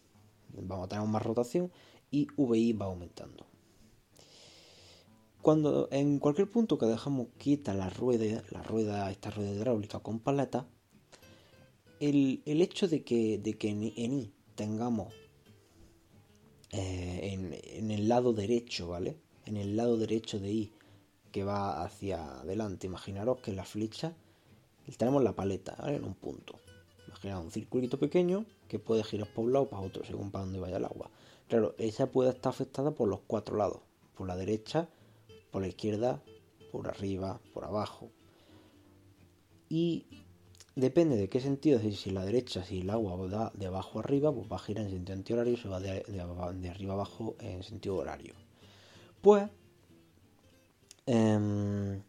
Vamos 0.53 0.85
a 0.85 0.89
tener 0.89 1.07
más 1.07 1.23
rotación 1.23 1.71
y 2.11 2.27
vi 2.37 2.73
va 2.73 2.85
aumentando. 2.85 3.45
Cuando 5.41 5.89
en 5.91 6.19
cualquier 6.19 6.49
punto 6.49 6.77
que 6.77 6.85
dejamos 6.85 7.27
quita 7.37 7.73
la 7.73 7.89
rueda, 7.89 8.43
la 8.51 8.63
rueda, 8.63 9.11
esta 9.11 9.29
rueda 9.29 9.51
hidráulica 9.51 9.99
con 9.99 10.19
paleta, 10.19 10.67
el, 11.99 12.41
hecho 12.45 12.87
de 12.87 13.03
que, 13.03 13.37
de 13.37 13.57
que 13.57 13.69
en, 13.69 13.83
en 13.95 14.19
I 14.19 14.33
tengamos 14.55 15.13
eh, 16.71 17.33
en, 17.33 17.91
el 17.91 18.07
lado 18.07 18.33
derecho, 18.33 18.87
¿vale? 18.87 19.17
En 19.45 19.57
el 19.57 19.75
lado 19.75 19.97
derecho 19.97 20.39
de 20.39 20.51
I 20.51 20.71
que 21.31 21.43
va 21.43 21.83
hacia 21.83 22.39
adelante. 22.39 22.87
Imaginaros 22.87 23.39
que 23.41 23.53
la 23.53 23.63
flecha 23.63 24.15
tenemos 24.97 25.23
la 25.23 25.35
paleta. 25.35 25.75
En 25.87 26.03
un 26.03 26.15
punto. 26.15 26.59
Imaginaos 27.13 27.45
un 27.45 27.51
circulito 27.51 27.99
pequeño 27.99 28.45
que 28.67 28.79
puede 28.79 29.03
girar 29.03 29.31
por 29.33 29.45
un 29.45 29.53
lado 29.53 29.65
o 29.65 29.69
para 29.69 29.83
otro, 29.83 30.03
según 30.03 30.31
para 30.31 30.45
dónde 30.45 30.59
vaya 30.59 30.77
el 30.77 30.85
agua. 30.85 31.09
Claro, 31.47 31.75
esa 31.77 32.07
puede 32.11 32.31
estar 32.31 32.49
afectada 32.49 32.91
por 32.91 33.07
los 33.07 33.19
cuatro 33.27 33.55
lados. 33.55 33.79
Por 34.15 34.27
la 34.27 34.35
derecha, 34.35 34.87
por 35.51 35.61
la 35.61 35.67
izquierda, 35.67 36.21
por 36.71 36.87
arriba, 36.87 37.39
por 37.53 37.65
abajo. 37.65 38.09
Y 39.69 40.05
Depende 40.75 41.15
de 41.17 41.29
qué 41.29 41.39
sentido, 41.39 41.77
es 41.77 41.83
decir, 41.83 41.99
si 41.99 42.09
la 42.09 42.25
derecha, 42.25 42.63
si 42.63 42.81
el 42.81 42.89
agua 42.89 43.15
va 43.15 43.51
de 43.53 43.67
abajo 43.67 43.99
arriba, 43.99 44.33
pues 44.33 44.51
va 44.51 44.55
a 44.55 44.59
girar 44.59 44.85
en 44.85 44.91
sentido 44.91 45.17
antihorario, 45.17 45.55
se 45.55 45.69
va 45.69 45.79
de, 45.79 46.01
de, 46.01 46.69
arriba 46.69 46.93
abajo 46.93 47.35
en 47.39 47.61
sentido 47.61 47.97
horario. 47.97 48.33
Pues, 49.21 49.47
em, 51.05 52.01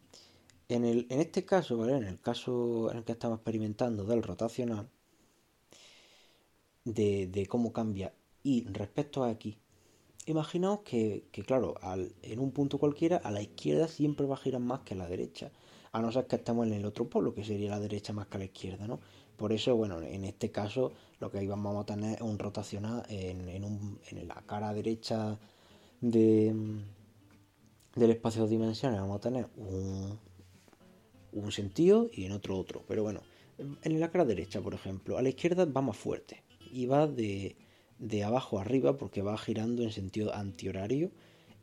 en, 0.69 0.85
en 0.85 1.21
este 1.21 1.45
caso, 1.45 1.77
¿vale? 1.77 1.97
En 1.99 2.05
el 2.05 2.21
caso 2.21 2.91
en 2.91 2.99
el 2.99 3.05
que 3.05 3.13
estamos 3.13 3.37
experimentando 3.37 4.05
del 4.05 4.23
rotacional, 4.23 4.89
de, 6.85 7.47
cómo 7.49 7.73
cambia 7.73 8.13
y 8.43 8.67
respecto 8.67 9.25
a 9.25 9.31
aquí, 9.31 9.59
imaginaos 10.27 10.81
que, 10.81 11.25
claro, 11.47 11.75
en 12.23 12.39
un 12.39 12.53
punto 12.53 12.79
cualquiera, 12.79 13.17
a 13.19 13.31
la 13.31 13.43
izquierda 13.43 13.89
siempre 13.89 14.27
va 14.27 14.35
a 14.35 14.39
girar 14.39 14.61
más 14.61 14.81
que 14.81 14.95
a 14.95 14.99
la 14.99 15.09
derecha 15.09 15.51
a 15.93 16.03
no 16.03 16.11
ser 16.11 16.27
que 16.27 16.37
estemos 16.37 16.67
en 16.67 16.73
el 16.73 16.85
otro 16.85 17.09
polo, 17.09 17.35
que 17.35 17.45
sería 17.45 17.71
la 17.71 17.79
derecha 17.79 18.13
más 18.13 18.27
que 18.27 18.39
la 18.39 18.47
izquierda, 18.47 18.89
¿no? 18.89 18.99
Por 19.37 19.53
eso, 19.53 19.77
bueno, 19.77 20.03
en 20.03 20.25
este 20.25 20.51
caso 20.51 20.93
lo 21.21 21.31
que 21.31 21.47
vamos 21.47 21.81
a 21.81 21.87
tener 21.87 22.17
es 22.17 22.21
un 22.21 22.37
rotacional 22.37 23.05
en, 23.09 23.49
en, 23.49 24.29
la 24.29 24.43
cara 24.45 24.75
derecha 24.75 25.39
de, 26.01 26.53
del 27.95 28.11
espacio 28.11 28.43
de 28.43 28.49
dimensiones, 28.49 29.01
vamos 29.01 29.19
a 29.19 29.21
tener 29.21 29.47
un, 29.57 30.19
un 31.33 31.53
sentido 31.53 32.11
y 32.13 32.25
en 32.25 32.33
otro 32.33 32.59
otro. 32.59 32.83
Pero 32.89 33.05
bueno, 33.05 33.21
en 33.59 34.01
la 34.01 34.11
cara 34.11 34.25
derecha, 34.25 34.61
por 34.61 34.75
ejemplo, 34.75 35.17
a 35.17 35.23
la 35.23 35.29
izquierda 35.29 35.65
va 35.65 35.81
más 35.81 35.97
fuerte 35.97 36.43
y 36.75 36.87
va 36.87 37.07
de, 37.07 37.57
de 37.99 38.25
abajo 38.25 38.59
arriba 38.59 38.97
porque 38.97 39.23
va 39.23 39.39
girando 39.39 39.85
en 39.85 39.93
sentido 39.93 40.35
antihorario 40.35 41.13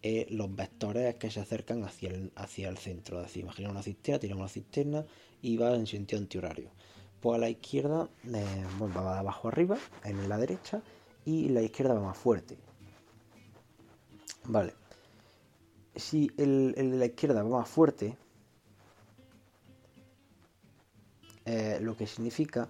eh, 0.03 0.25
los 0.29 0.55
vectores 0.55 1.15
que 1.15 1.29
se 1.29 1.41
acercan 1.41 1.83
hacia 1.83 2.09
el, 2.09 2.31
hacia 2.35 2.69
el 2.69 2.77
centro. 2.77 3.19
Es 3.19 3.27
decir, 3.27 3.43
imagina 3.43 3.69
una 3.69 3.83
cisterna, 3.83 4.19
tiramos 4.19 4.43
la 4.43 4.49
cisterna 4.49 5.05
y 5.41 5.57
va 5.57 5.75
en 5.75 5.85
sentido 5.85 6.21
antihorario. 6.21 6.71
Pues 7.19 7.35
a 7.35 7.39
la 7.39 7.49
izquierda 7.49 8.09
eh, 8.25 8.65
va 8.81 9.13
de 9.13 9.19
abajo 9.19 9.49
arriba, 9.49 9.77
en 10.05 10.27
la 10.29 10.37
derecha, 10.37 10.81
y 11.25 11.49
la 11.49 11.61
izquierda 11.61 11.93
va 11.93 12.01
más 12.01 12.17
fuerte. 12.17 12.57
Vale. 14.45 14.73
Si 15.95 16.31
el, 16.37 16.73
de 16.73 16.97
la 16.97 17.05
izquierda 17.05 17.43
va 17.43 17.59
más 17.59 17.69
fuerte, 17.69 18.17
eh, 21.45 21.79
lo 21.81 21.97
que 21.97 22.07
significa 22.07 22.69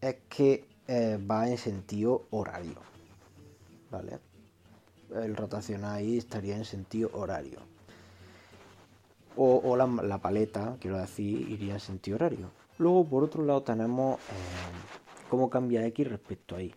es 0.00 0.16
que 0.28 0.73
va 0.88 1.48
en 1.48 1.58
sentido 1.58 2.26
horario. 2.30 2.76
¿Vale? 3.90 4.18
el 5.22 5.36
rotacional 5.36 5.96
ahí 5.96 6.18
estaría 6.18 6.56
en 6.56 6.64
sentido 6.64 7.10
horario. 7.12 7.60
O, 9.36 9.76
la, 9.76 10.18
paleta, 10.18 10.76
quiero 10.80 10.98
decir, 10.98 11.50
iría 11.50 11.74
en 11.74 11.80
sentido 11.80 12.16
horario. 12.16 12.50
Luego, 12.78 13.04
por 13.04 13.24
otro 13.24 13.44
lado, 13.44 13.62
tenemos 13.64 14.20
eh, 14.20 15.28
cómo 15.28 15.50
cambia 15.50 15.84
X 15.86 16.08
respecto 16.08 16.54
a 16.54 16.62
Y. 16.62 16.72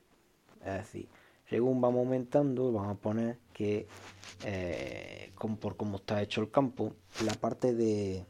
Es 0.65 0.73
decir, 0.73 1.07
según 1.47 1.79
vamos 1.81 1.99
aumentando, 1.99 2.71
vamos 2.71 2.97
a 2.97 2.99
poner 2.99 3.37
que, 3.53 3.87
eh, 4.43 5.31
por 5.59 5.77
cómo 5.77 5.97
está 5.97 6.19
hecho 6.23 6.41
el 6.41 6.49
campo, 6.49 6.95
la 7.23 7.33
parte 7.35 7.75
de, 7.75 8.25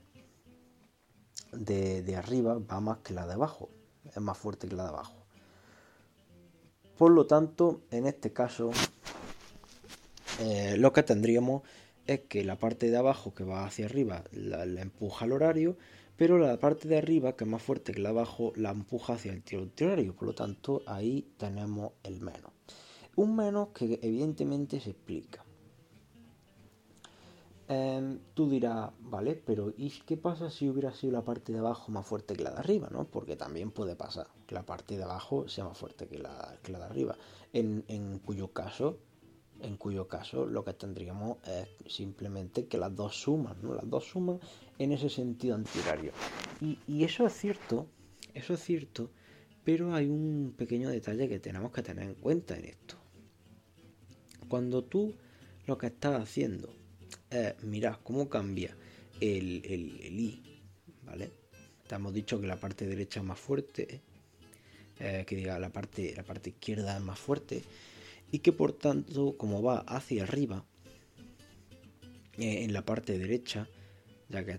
de, 1.54 2.04
de, 2.04 2.16
arriba 2.18 2.60
va 2.60 2.82
más 2.82 2.98
que 2.98 3.14
la 3.14 3.26
de 3.26 3.34
abajo. 3.34 3.70
es 4.04 4.20
más 4.20 4.38
fuerte 4.38 4.68
que 4.68 4.76
la 4.76 4.84
de 4.84 4.90
abajo. 4.90 5.27
Por 6.98 7.12
lo 7.12 7.28
tanto, 7.28 7.82
en 7.92 8.08
este 8.08 8.34
caso, 8.34 8.72
eh, 10.40 10.76
lo 10.78 10.92
que 10.94 11.04
tendríamos 11.04 11.62
es 12.08 12.22
que 12.22 12.44
la 12.44 12.58
parte 12.58 12.90
de 12.90 12.98
abajo 12.98 13.34
que 13.36 13.44
va 13.44 13.66
hacia 13.66 13.86
arriba 13.86 14.24
la, 14.32 14.64
empuja 14.64 15.26
al 15.26 15.34
horario, 15.34 15.78
pero 16.16 16.40
la 16.40 16.58
parte 16.58 16.88
de 16.88 16.98
arriba, 16.98 17.36
que 17.36 17.44
es 17.44 17.50
más 17.50 17.62
fuerte 17.62 17.92
que 17.92 18.00
la 18.02 18.10
de 18.10 18.16
abajo, 18.16 18.52
la 18.56 18.72
empuja 18.72 19.14
hacia 19.14 19.32
el 19.32 19.44
tiro 19.44 19.70
horario. 19.82 20.16
Por 20.16 20.28
lo 20.28 20.34
tanto, 20.34 20.82
ahí 20.88 21.28
tenemos 21.38 21.92
el 22.04 22.20
menos. 22.20 22.52
Un 23.16 23.36
menos 23.36 23.70
que 23.70 24.00
evidentemente 24.02 24.80
se 24.80 24.92
explica. 24.92 25.47
Em, 27.70 28.20
tú 28.34 28.50
dirás, 28.50 28.92
vale, 29.02 29.36
pero 29.36 29.74
¿y 29.76 29.90
qué 30.06 30.16
pasa 30.16 30.50
si 30.50 30.70
hubiera 30.70 30.94
sido 30.94 31.12
la 31.12 31.26
parte 31.26 31.52
de 31.52 31.60
abajo 31.60 31.92
más 31.92 32.06
fuerte 32.06 32.34
que 32.34 32.44
la 32.44 32.52
de 32.52 32.60
arriba? 32.60 32.88
¿no? 32.90 33.06
Porque 33.06 33.36
también 33.36 33.72
puede 33.72 33.96
pasar 33.96 34.28
que 34.46 34.56
la 34.56 34.66
parte 34.66 34.96
de 34.96 35.04
abajo 35.04 35.50
sea 35.50 35.66
más 35.66 35.78
fuerte 35.78 36.08
que 36.08 36.18
la, 36.18 36.58
que 36.64 36.72
la 36.72 36.80
de 36.80 36.86
arriba. 36.86 37.18
En, 37.52 38.20
cuyo 38.20 38.54
caso, 38.54 39.00
en 39.62 39.76
cuyo 39.76 40.08
caso 40.08 40.46
lo 40.46 40.64
que 40.64 40.74
tendríamos 40.74 41.38
es 41.46 41.68
simplemente 41.92 42.68
que 42.68 42.78
las 42.78 42.96
dos 42.96 43.20
suman, 43.20 43.58
¿no? 43.62 43.74
Las 43.74 43.90
dos 43.90 44.06
suman 44.06 44.40
en 44.80 44.94
ese 44.94 45.10
sentido 45.10 45.56
antihorario. 45.56 46.14
Y, 46.62 46.80
y 46.88 47.04
eso 47.04 47.26
es 47.28 47.34
cierto, 47.34 47.88
eso 48.34 48.54
es 48.54 48.64
cierto, 48.64 49.10
pero 49.66 49.94
hay 49.94 50.08
un 50.08 50.54
pequeño 50.56 50.90
detalle 50.90 51.28
que 51.28 51.40
tenemos 51.40 51.74
que 51.74 51.84
tener 51.84 52.06
en 52.06 52.16
cuenta 52.16 52.56
en 52.56 52.66
esto. 52.66 52.96
Cuando 54.48 54.86
tú 54.86 55.14
lo 55.66 55.78
que 55.78 55.88
estás 55.88 56.22
haciendo 56.22 56.70
eh, 57.30 57.56
mirad 57.64 57.98
cómo 58.04 58.30
cambia 58.30 58.76
el, 59.20 59.62
el, 59.66 60.20
i, 60.20 60.62
¿vale? 61.04 61.32
Te 61.88 61.96
hemos 61.96 62.14
dicho 62.14 62.40
que 62.40 62.48
la 62.48 62.58
parte 62.58 62.86
derecha 62.88 63.20
es 63.20 63.26
más 63.26 63.40
fuerte, 63.40 64.02
eh, 65.00 65.26
que 65.28 65.36
diga 65.36 65.60
la 65.60 65.70
parte, 65.70 66.14
la 66.16 66.24
parte 66.24 66.52
izquierda 66.52 66.96
es 66.96 67.04
más 67.04 67.20
fuerte, 67.20 67.64
y 68.32 68.40
que 68.40 68.54
por 68.54 68.74
tanto, 68.74 69.38
como 69.38 69.62
va 69.62 69.80
hacia 69.80 70.24
arriba, 70.24 70.66
eh, 72.38 72.64
en 72.64 72.72
la 72.72 72.84
parte 72.84 73.18
derecha, 73.18 73.68
ya 74.30 74.46
que 74.46 74.58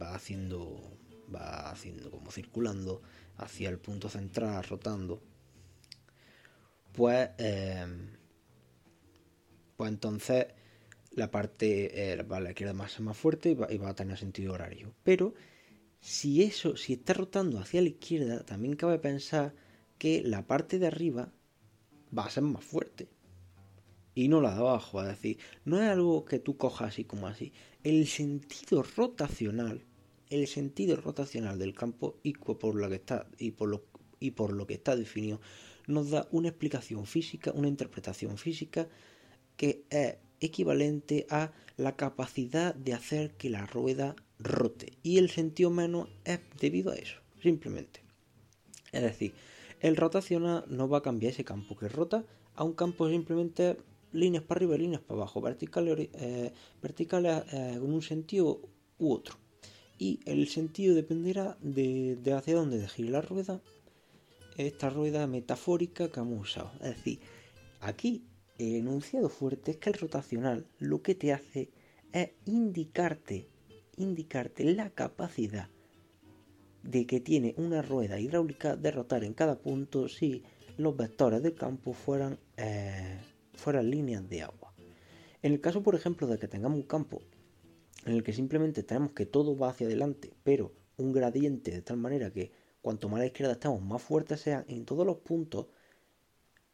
va 0.00 0.14
haciendo, 0.14 0.98
va 1.34 1.70
haciendo 1.70 2.10
como 2.10 2.30
circulando 2.30 3.02
hacia 3.36 3.68
el 3.68 3.78
punto 3.78 4.08
central, 4.08 4.64
rotando, 4.64 5.22
pues, 6.92 7.30
pues 9.76 9.90
entonces 9.90 10.46
la 11.12 11.30
parte, 11.30 12.12
eh, 12.12 12.16
la 12.16 12.50
izquierda 12.50 12.74
más, 12.74 12.98
más 13.00 13.16
fuerte 13.16 13.50
y 13.50 13.78
va, 13.78 13.88
a 13.88 13.94
tener 13.94 14.16
sentido 14.18 14.52
horario. 14.52 14.94
Pero 15.02 15.34
si 16.00 16.42
eso, 16.42 16.76
si 16.76 16.94
está 16.94 17.12
rotando 17.14 17.58
hacia 17.58 17.82
la 17.82 17.88
izquierda, 17.88 18.44
también 18.44 18.76
cabe 18.76 18.98
pensar 18.98 19.54
que 19.98 20.22
la 20.22 20.46
parte 20.46 20.78
de 20.78 20.86
arriba 20.86 21.32
va 22.16 22.24
a 22.24 22.30
ser 22.30 22.44
más 22.44 22.64
fuerte. 22.64 23.08
Y 24.14 24.28
no 24.28 24.40
la 24.40 24.54
de 24.54 24.60
abajo, 24.60 25.00
es 25.02 25.08
decir, 25.08 25.38
no 25.64 25.80
es 25.80 25.88
algo 25.88 26.24
que 26.24 26.38
tú 26.38 26.56
cojas 26.56 26.88
así 26.88 27.04
como 27.04 27.28
así. 27.28 27.52
El 27.84 28.06
sentido 28.06 28.82
rotacional, 28.82 29.84
el 30.28 30.46
sentido 30.46 30.96
rotacional 30.96 31.58
del 31.58 31.74
campo 31.74 32.18
y 32.22 32.32
por 32.32 32.74
lo 32.74 32.88
que 32.88 32.96
está, 32.96 33.28
y 33.38 33.52
por 33.52 33.68
lo, 33.68 33.84
y 34.18 34.32
por 34.32 34.52
lo 34.52 34.66
que 34.66 34.74
está 34.74 34.96
definido, 34.96 35.40
nos 35.86 36.10
da 36.10 36.28
una 36.32 36.48
explicación 36.48 37.06
física, 37.06 37.52
una 37.52 37.68
interpretación 37.68 38.38
física 38.38 38.88
que 39.56 39.84
es 39.90 40.16
equivalente 40.40 41.26
a 41.30 41.52
la 41.76 41.96
capacidad 41.96 42.74
de 42.74 42.94
hacer 42.94 43.32
que 43.36 43.50
la 43.50 43.66
rueda 43.66 44.16
rote. 44.38 44.98
Y 45.02 45.18
el 45.18 45.30
sentido 45.30 45.70
menos 45.70 46.08
es 46.24 46.40
debido 46.60 46.92
a 46.92 46.96
eso, 46.96 47.20
simplemente. 47.42 48.02
Es 48.92 49.02
decir, 49.02 49.32
el 49.80 49.96
rotacional 49.96 50.64
no 50.68 50.88
va 50.88 50.98
a 50.98 51.02
cambiar 51.02 51.32
ese 51.32 51.44
campo 51.44 51.76
que 51.76 51.88
rota 51.88 52.24
a 52.54 52.64
un 52.64 52.72
campo 52.72 53.08
simplemente 53.08 53.76
líneas 54.12 54.42
para 54.42 54.58
arriba 54.58 54.74
y 54.74 54.78
líneas 54.78 55.02
para 55.02 55.20
abajo, 55.20 55.40
verticales, 55.40 56.08
eh, 56.14 56.52
verticales 56.82 57.44
eh, 57.52 57.72
en 57.74 57.82
un 57.82 58.02
sentido 58.02 58.60
u 58.98 59.12
otro. 59.12 59.36
Y 59.98 60.20
el 60.26 60.48
sentido 60.48 60.94
dependerá 60.94 61.58
de, 61.60 62.16
de 62.16 62.32
hacia 62.32 62.54
dónde 62.54 62.86
gire 62.88 63.10
la 63.10 63.20
rueda, 63.20 63.60
esta 64.56 64.90
rueda 64.90 65.26
metafórica 65.26 66.08
que 66.08 66.20
hemos 66.20 66.40
usado. 66.40 66.72
Es 66.80 66.96
decir, 66.96 67.20
aquí 67.80 68.24
el 68.58 68.74
enunciado 68.74 69.28
fuerte 69.28 69.72
es 69.72 69.76
que 69.78 69.90
el 69.90 69.98
rotacional 69.98 70.66
lo 70.78 71.02
que 71.02 71.14
te 71.14 71.32
hace 71.32 71.70
es 72.12 72.30
indicarte, 72.44 73.48
indicarte 73.96 74.64
la 74.64 74.90
capacidad 74.90 75.68
de 76.82 77.06
que 77.06 77.20
tiene 77.20 77.54
una 77.56 77.82
rueda 77.82 78.18
hidráulica 78.18 78.76
de 78.76 78.90
rotar 78.90 79.24
en 79.24 79.34
cada 79.34 79.60
punto 79.60 80.08
si 80.08 80.42
los 80.76 80.96
vectores 80.96 81.42
del 81.42 81.54
campo 81.54 81.92
fueran, 81.92 82.38
eh, 82.56 83.18
fueran 83.54 83.90
líneas 83.90 84.28
de 84.28 84.42
agua. 84.42 84.74
En 85.42 85.52
el 85.52 85.60
caso, 85.60 85.82
por 85.82 85.94
ejemplo, 85.94 86.26
de 86.26 86.38
que 86.38 86.48
tengamos 86.48 86.78
un 86.78 86.86
campo 86.86 87.22
en 88.06 88.14
el 88.14 88.22
que 88.22 88.32
simplemente 88.32 88.82
tenemos 88.82 89.12
que 89.12 89.26
todo 89.26 89.56
va 89.56 89.70
hacia 89.70 89.86
adelante, 89.86 90.32
pero 90.42 90.72
un 90.96 91.12
gradiente 91.12 91.70
de 91.70 91.82
tal 91.82 91.96
manera 91.96 92.32
que 92.32 92.52
cuanto 92.80 93.08
más 93.08 93.18
a 93.18 93.20
la 93.20 93.26
izquierda 93.26 93.52
estamos, 93.52 93.82
más 93.82 94.02
fuertes 94.02 94.40
sean 94.40 94.64
en 94.68 94.84
todos 94.84 95.06
los 95.06 95.18
puntos, 95.18 95.66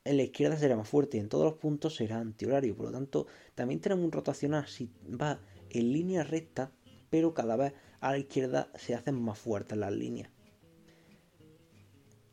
en 0.05 0.19
la 0.19 0.23
izquierda 0.23 0.57
será 0.57 0.77
más 0.77 0.89
fuerte 0.89 1.17
y 1.17 1.21
en 1.21 1.29
todos 1.29 1.45
los 1.45 1.55
puntos 1.55 1.97
será 1.97 2.19
antihorario. 2.19 2.77
Por 2.77 2.87
lo 2.87 2.93
tanto, 2.93 3.27
también 3.55 3.81
tenemos 3.81 4.05
un 4.05 4.13
rotacional 4.13 4.67
si 4.67 4.91
va 5.09 5.41
en 5.71 5.93
línea 5.93 6.23
recta, 6.23 6.71
pero 7.11 7.33
cada 7.33 7.57
vez 7.57 7.73
a 8.01 8.11
la 8.11 8.19
izquierda 8.19 8.71
se 8.75 8.95
hacen 8.95 9.21
más 9.21 9.39
fuertes 9.39 9.79
las 9.79 9.93
líneas. 9.93 10.31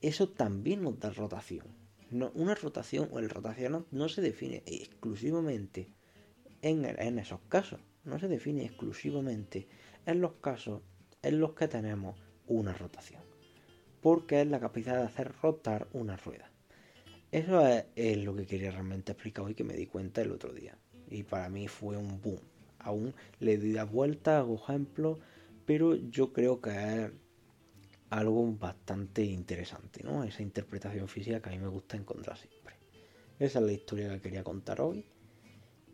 Eso 0.01 0.29
también 0.29 0.81
nos 0.81 0.99
da 0.99 1.11
rotación. 1.11 1.65
Una 2.11 2.55
rotación 2.55 3.07
o 3.13 3.19
el 3.19 3.29
rotacional 3.29 3.85
no 3.91 4.09
se 4.09 4.21
define 4.21 4.63
exclusivamente 4.65 5.87
en, 6.61 6.83
en 6.83 7.19
esos 7.19 7.39
casos. 7.47 7.79
No 8.03 8.19
se 8.19 8.27
define 8.27 8.65
exclusivamente 8.65 9.69
en 10.05 10.19
los 10.19 10.33
casos 10.33 10.81
en 11.21 11.39
los 11.39 11.53
que 11.53 11.69
tenemos 11.69 12.17
una 12.47 12.73
rotación. 12.73 13.21
Porque 14.01 14.41
es 14.41 14.47
la 14.47 14.59
capacidad 14.59 14.97
de 14.97 15.03
hacer 15.03 15.31
rotar 15.41 15.87
una 15.93 16.17
rueda. 16.17 16.50
Eso 17.31 17.65
es, 17.95 18.17
lo 18.17 18.35
que 18.35 18.45
quería 18.45 18.71
realmente 18.71 19.13
explicar 19.13 19.45
hoy 19.45 19.55
que 19.55 19.63
me 19.63 19.73
di 19.73 19.85
cuenta 19.85 20.21
el 20.21 20.31
otro 20.31 20.51
día. 20.51 20.77
Y 21.09 21.23
para 21.23 21.47
mí 21.47 21.69
fue 21.69 21.95
un 21.95 22.21
boom. 22.21 22.41
Aún 22.79 23.13
le 23.39 23.57
di 23.57 23.71
la 23.71 23.85
vuelta, 23.85 24.39
hago 24.39 24.55
ejemplos, 24.55 25.19
pero 25.65 25.95
yo 25.95 26.33
creo 26.33 26.59
que 26.59 26.71
es 26.71 27.11
algo 28.09 28.51
bastante 28.53 29.23
interesante, 29.23 30.03
¿no? 30.03 30.25
Esa 30.25 30.41
interpretación 30.41 31.07
física 31.07 31.41
que 31.41 31.49
a 31.49 31.51
mí 31.53 31.59
me 31.59 31.69
gusta 31.69 31.95
encontrar 31.95 32.37
siempre. 32.37 32.75
Esa 33.39 33.59
es 33.59 33.65
la 33.65 33.71
historia 33.71 34.09
que 34.09 34.19
quería 34.19 34.43
contar 34.43 34.81
hoy. 34.81 35.05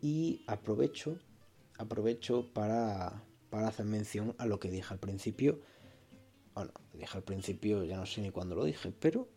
Y 0.02 0.42
aprovecho, 0.48 1.20
aprovecho 1.76 2.52
para, 2.52 3.22
para 3.48 3.68
hacer 3.68 3.86
mención 3.86 4.34
a 4.38 4.46
lo 4.46 4.58
que 4.58 4.72
dije 4.72 4.92
al 4.92 4.98
principio. 4.98 5.60
Bueno, 6.52 6.72
dije 6.94 7.16
al 7.16 7.22
principio, 7.22 7.84
ya 7.84 7.96
no 7.96 8.06
sé 8.06 8.22
ni 8.22 8.30
cuándo 8.32 8.56
lo 8.56 8.64
dije, 8.64 8.92
pero 8.98 9.28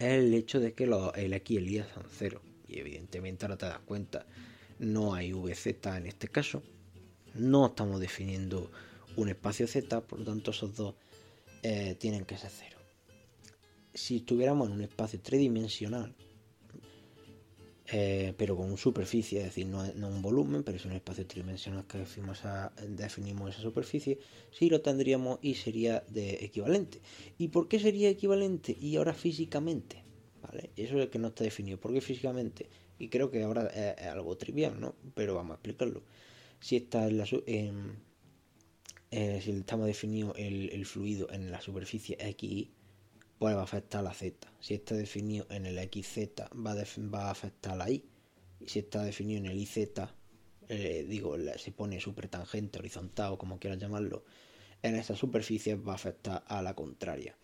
es 0.00 0.18
el 0.18 0.32
hecho 0.32 0.60
de 0.60 0.72
que 0.72 0.84
el 0.84 1.32
X 1.34 1.50
y 1.50 1.56
el 1.58 1.68
Y 1.68 1.84
son 1.94 2.04
cero. 2.10 2.40
Y 2.66 2.78
evidentemente 2.78 3.44
ahora 3.44 3.58
te 3.58 3.66
das 3.66 3.80
cuenta, 3.80 4.26
no 4.78 5.14
hay 5.14 5.32
VZ 5.32 5.66
en 5.96 6.06
este 6.06 6.28
caso. 6.28 6.62
No 7.34 7.66
estamos 7.66 8.00
definiendo 8.00 8.70
un 9.16 9.28
espacio 9.28 9.66
Z, 9.66 10.00
por 10.00 10.20
lo 10.20 10.24
tanto 10.24 10.52
esos 10.52 10.74
dos 10.74 10.94
eh, 11.62 11.96
tienen 11.98 12.24
que 12.24 12.38
ser 12.38 12.50
cero. 12.50 12.78
Si 13.92 14.16
estuviéramos 14.16 14.68
en 14.68 14.74
un 14.74 14.82
espacio 14.82 15.20
tridimensional, 15.20 16.14
eh, 17.92 18.34
pero 18.36 18.56
con 18.56 18.66
una 18.66 18.76
superficie, 18.76 19.40
es 19.40 19.46
decir, 19.46 19.66
no, 19.66 19.80
un 19.80 20.22
volumen, 20.22 20.62
pero 20.62 20.76
es 20.76 20.84
un 20.84 20.92
espacio 20.92 21.26
tridimensional 21.26 21.84
que 21.86 21.98
definimos, 22.88 23.50
esa 23.50 23.62
superficie, 23.62 24.18
sí 24.52 24.70
lo 24.70 24.80
tendríamos 24.80 25.40
y 25.42 25.54
sería 25.54 26.04
de 26.08 26.44
equivalente. 26.44 27.00
¿Y 27.36 27.48
por 27.48 27.66
qué 27.66 27.80
sería 27.80 28.08
equivalente? 28.08 28.76
Y 28.80 28.94
ahora 28.96 29.12
físicamente, 29.12 30.04
¿vale? 30.40 30.70
Eso 30.76 30.96
es 30.98 31.04
el 31.04 31.10
que 31.10 31.18
no 31.18 31.28
está 31.28 31.42
definido. 31.42 31.80
¿Por 31.80 31.92
qué 31.92 32.00
físicamente? 32.00 32.68
Y 32.98 33.08
creo 33.08 33.30
que 33.30 33.42
ahora 33.42 33.66
es, 33.66 34.06
algo 34.06 34.36
trivial, 34.36 34.80
¿no? 34.80 34.94
Pero 35.14 35.34
vamos 35.34 35.52
a 35.52 35.54
explicarlo. 35.54 36.02
Si 36.60 36.76
está 36.76 37.08
en 37.08 37.18
la, 37.18 37.24
eh, 39.10 39.40
si 39.42 39.50
estamos 39.50 39.86
definido 39.86 40.32
el, 40.36 40.70
el, 40.70 40.86
fluido 40.86 41.28
en 41.32 41.50
la 41.50 41.60
superficie 41.60 42.16
XY, 42.38 42.70
pues 43.40 43.56
va 43.56 43.60
a 43.60 43.64
afectar 43.64 44.00
a 44.00 44.02
la 44.02 44.12
Z. 44.12 44.52
Si 44.60 44.74
está 44.74 44.94
definido 44.94 45.46
en 45.48 45.64
el 45.64 45.78
XZ, 45.78 46.18
va 46.54 46.72
a, 46.72 46.84
va 47.08 47.28
a 47.28 47.30
afectar 47.30 47.72
a 47.72 47.76
la 47.76 47.90
Y. 47.90 48.04
Y 48.60 48.68
si 48.68 48.80
está 48.80 49.02
definido 49.02 49.38
en 49.38 49.46
el 49.46 49.56
IZ, 49.56 49.78
eh, 50.68 51.06
digo, 51.08 51.36
se 51.56 51.72
pone 51.72 51.98
supertangente, 52.00 52.78
horizontal 52.78 53.32
o 53.32 53.38
como 53.38 53.58
quieras 53.58 53.78
llamarlo, 53.78 54.24
en 54.82 54.94
esa 54.94 55.16
superficie 55.16 55.74
va 55.76 55.92
a 55.92 55.94
afectar 55.94 56.44
a 56.48 56.60
la 56.60 56.74
contraria, 56.74 57.34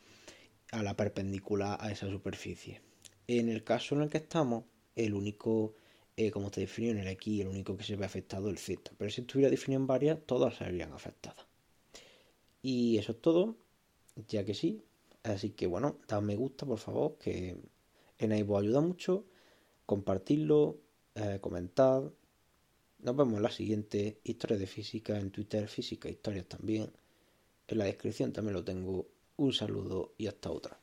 a 0.70 0.82
la 0.82 0.94
perpendicular 0.94 1.78
a 1.80 1.90
esa 1.90 2.10
superficie. 2.10 2.82
En 3.26 3.48
el 3.48 3.64
caso 3.64 3.94
en 3.94 4.02
el 4.02 4.10
que 4.10 4.18
estamos, 4.18 4.64
el 4.96 5.14
único, 5.14 5.76
eh, 6.18 6.30
como 6.30 6.48
está 6.48 6.60
definido 6.60 6.92
en 6.92 7.00
el 7.00 7.08
X, 7.08 7.40
el 7.40 7.48
único 7.48 7.74
que 7.74 7.84
se 7.84 7.96
ve 7.96 8.04
afectado 8.04 8.50
es 8.50 8.52
el 8.52 8.58
Z. 8.58 8.92
Pero 8.98 9.10
si 9.10 9.22
estuviera 9.22 9.50
definido 9.50 9.80
en 9.80 9.86
varias, 9.86 10.18
todas 10.26 10.56
serían 10.56 10.92
afectadas. 10.92 11.46
Y 12.60 12.98
eso 12.98 13.12
es 13.12 13.22
todo, 13.22 13.56
ya 14.28 14.44
que 14.44 14.52
sí, 14.52 14.84
Así 15.26 15.50
que 15.50 15.66
bueno, 15.66 15.98
dad 16.06 16.22
me 16.22 16.36
gusta 16.36 16.66
por 16.66 16.78
favor, 16.78 17.18
que 17.18 17.56
en 18.18 18.32
ahí 18.32 18.42
ayuda 18.42 18.80
mucho. 18.80 19.24
Compartidlo, 19.84 20.78
eh, 21.14 21.38
comentad. 21.40 22.02
Nos 23.00 23.16
vemos 23.16 23.34
en 23.36 23.42
la 23.42 23.50
siguiente 23.50 24.20
historia 24.24 24.56
de 24.56 24.66
física 24.66 25.18
en 25.18 25.30
Twitter, 25.30 25.68
física 25.68 26.08
historias 26.08 26.46
también. 26.46 26.92
En 27.68 27.78
la 27.78 27.86
descripción 27.86 28.32
también 28.32 28.54
lo 28.54 28.64
tengo. 28.64 29.08
Un 29.36 29.52
saludo 29.52 30.14
y 30.16 30.28
hasta 30.28 30.50
otra. 30.50 30.78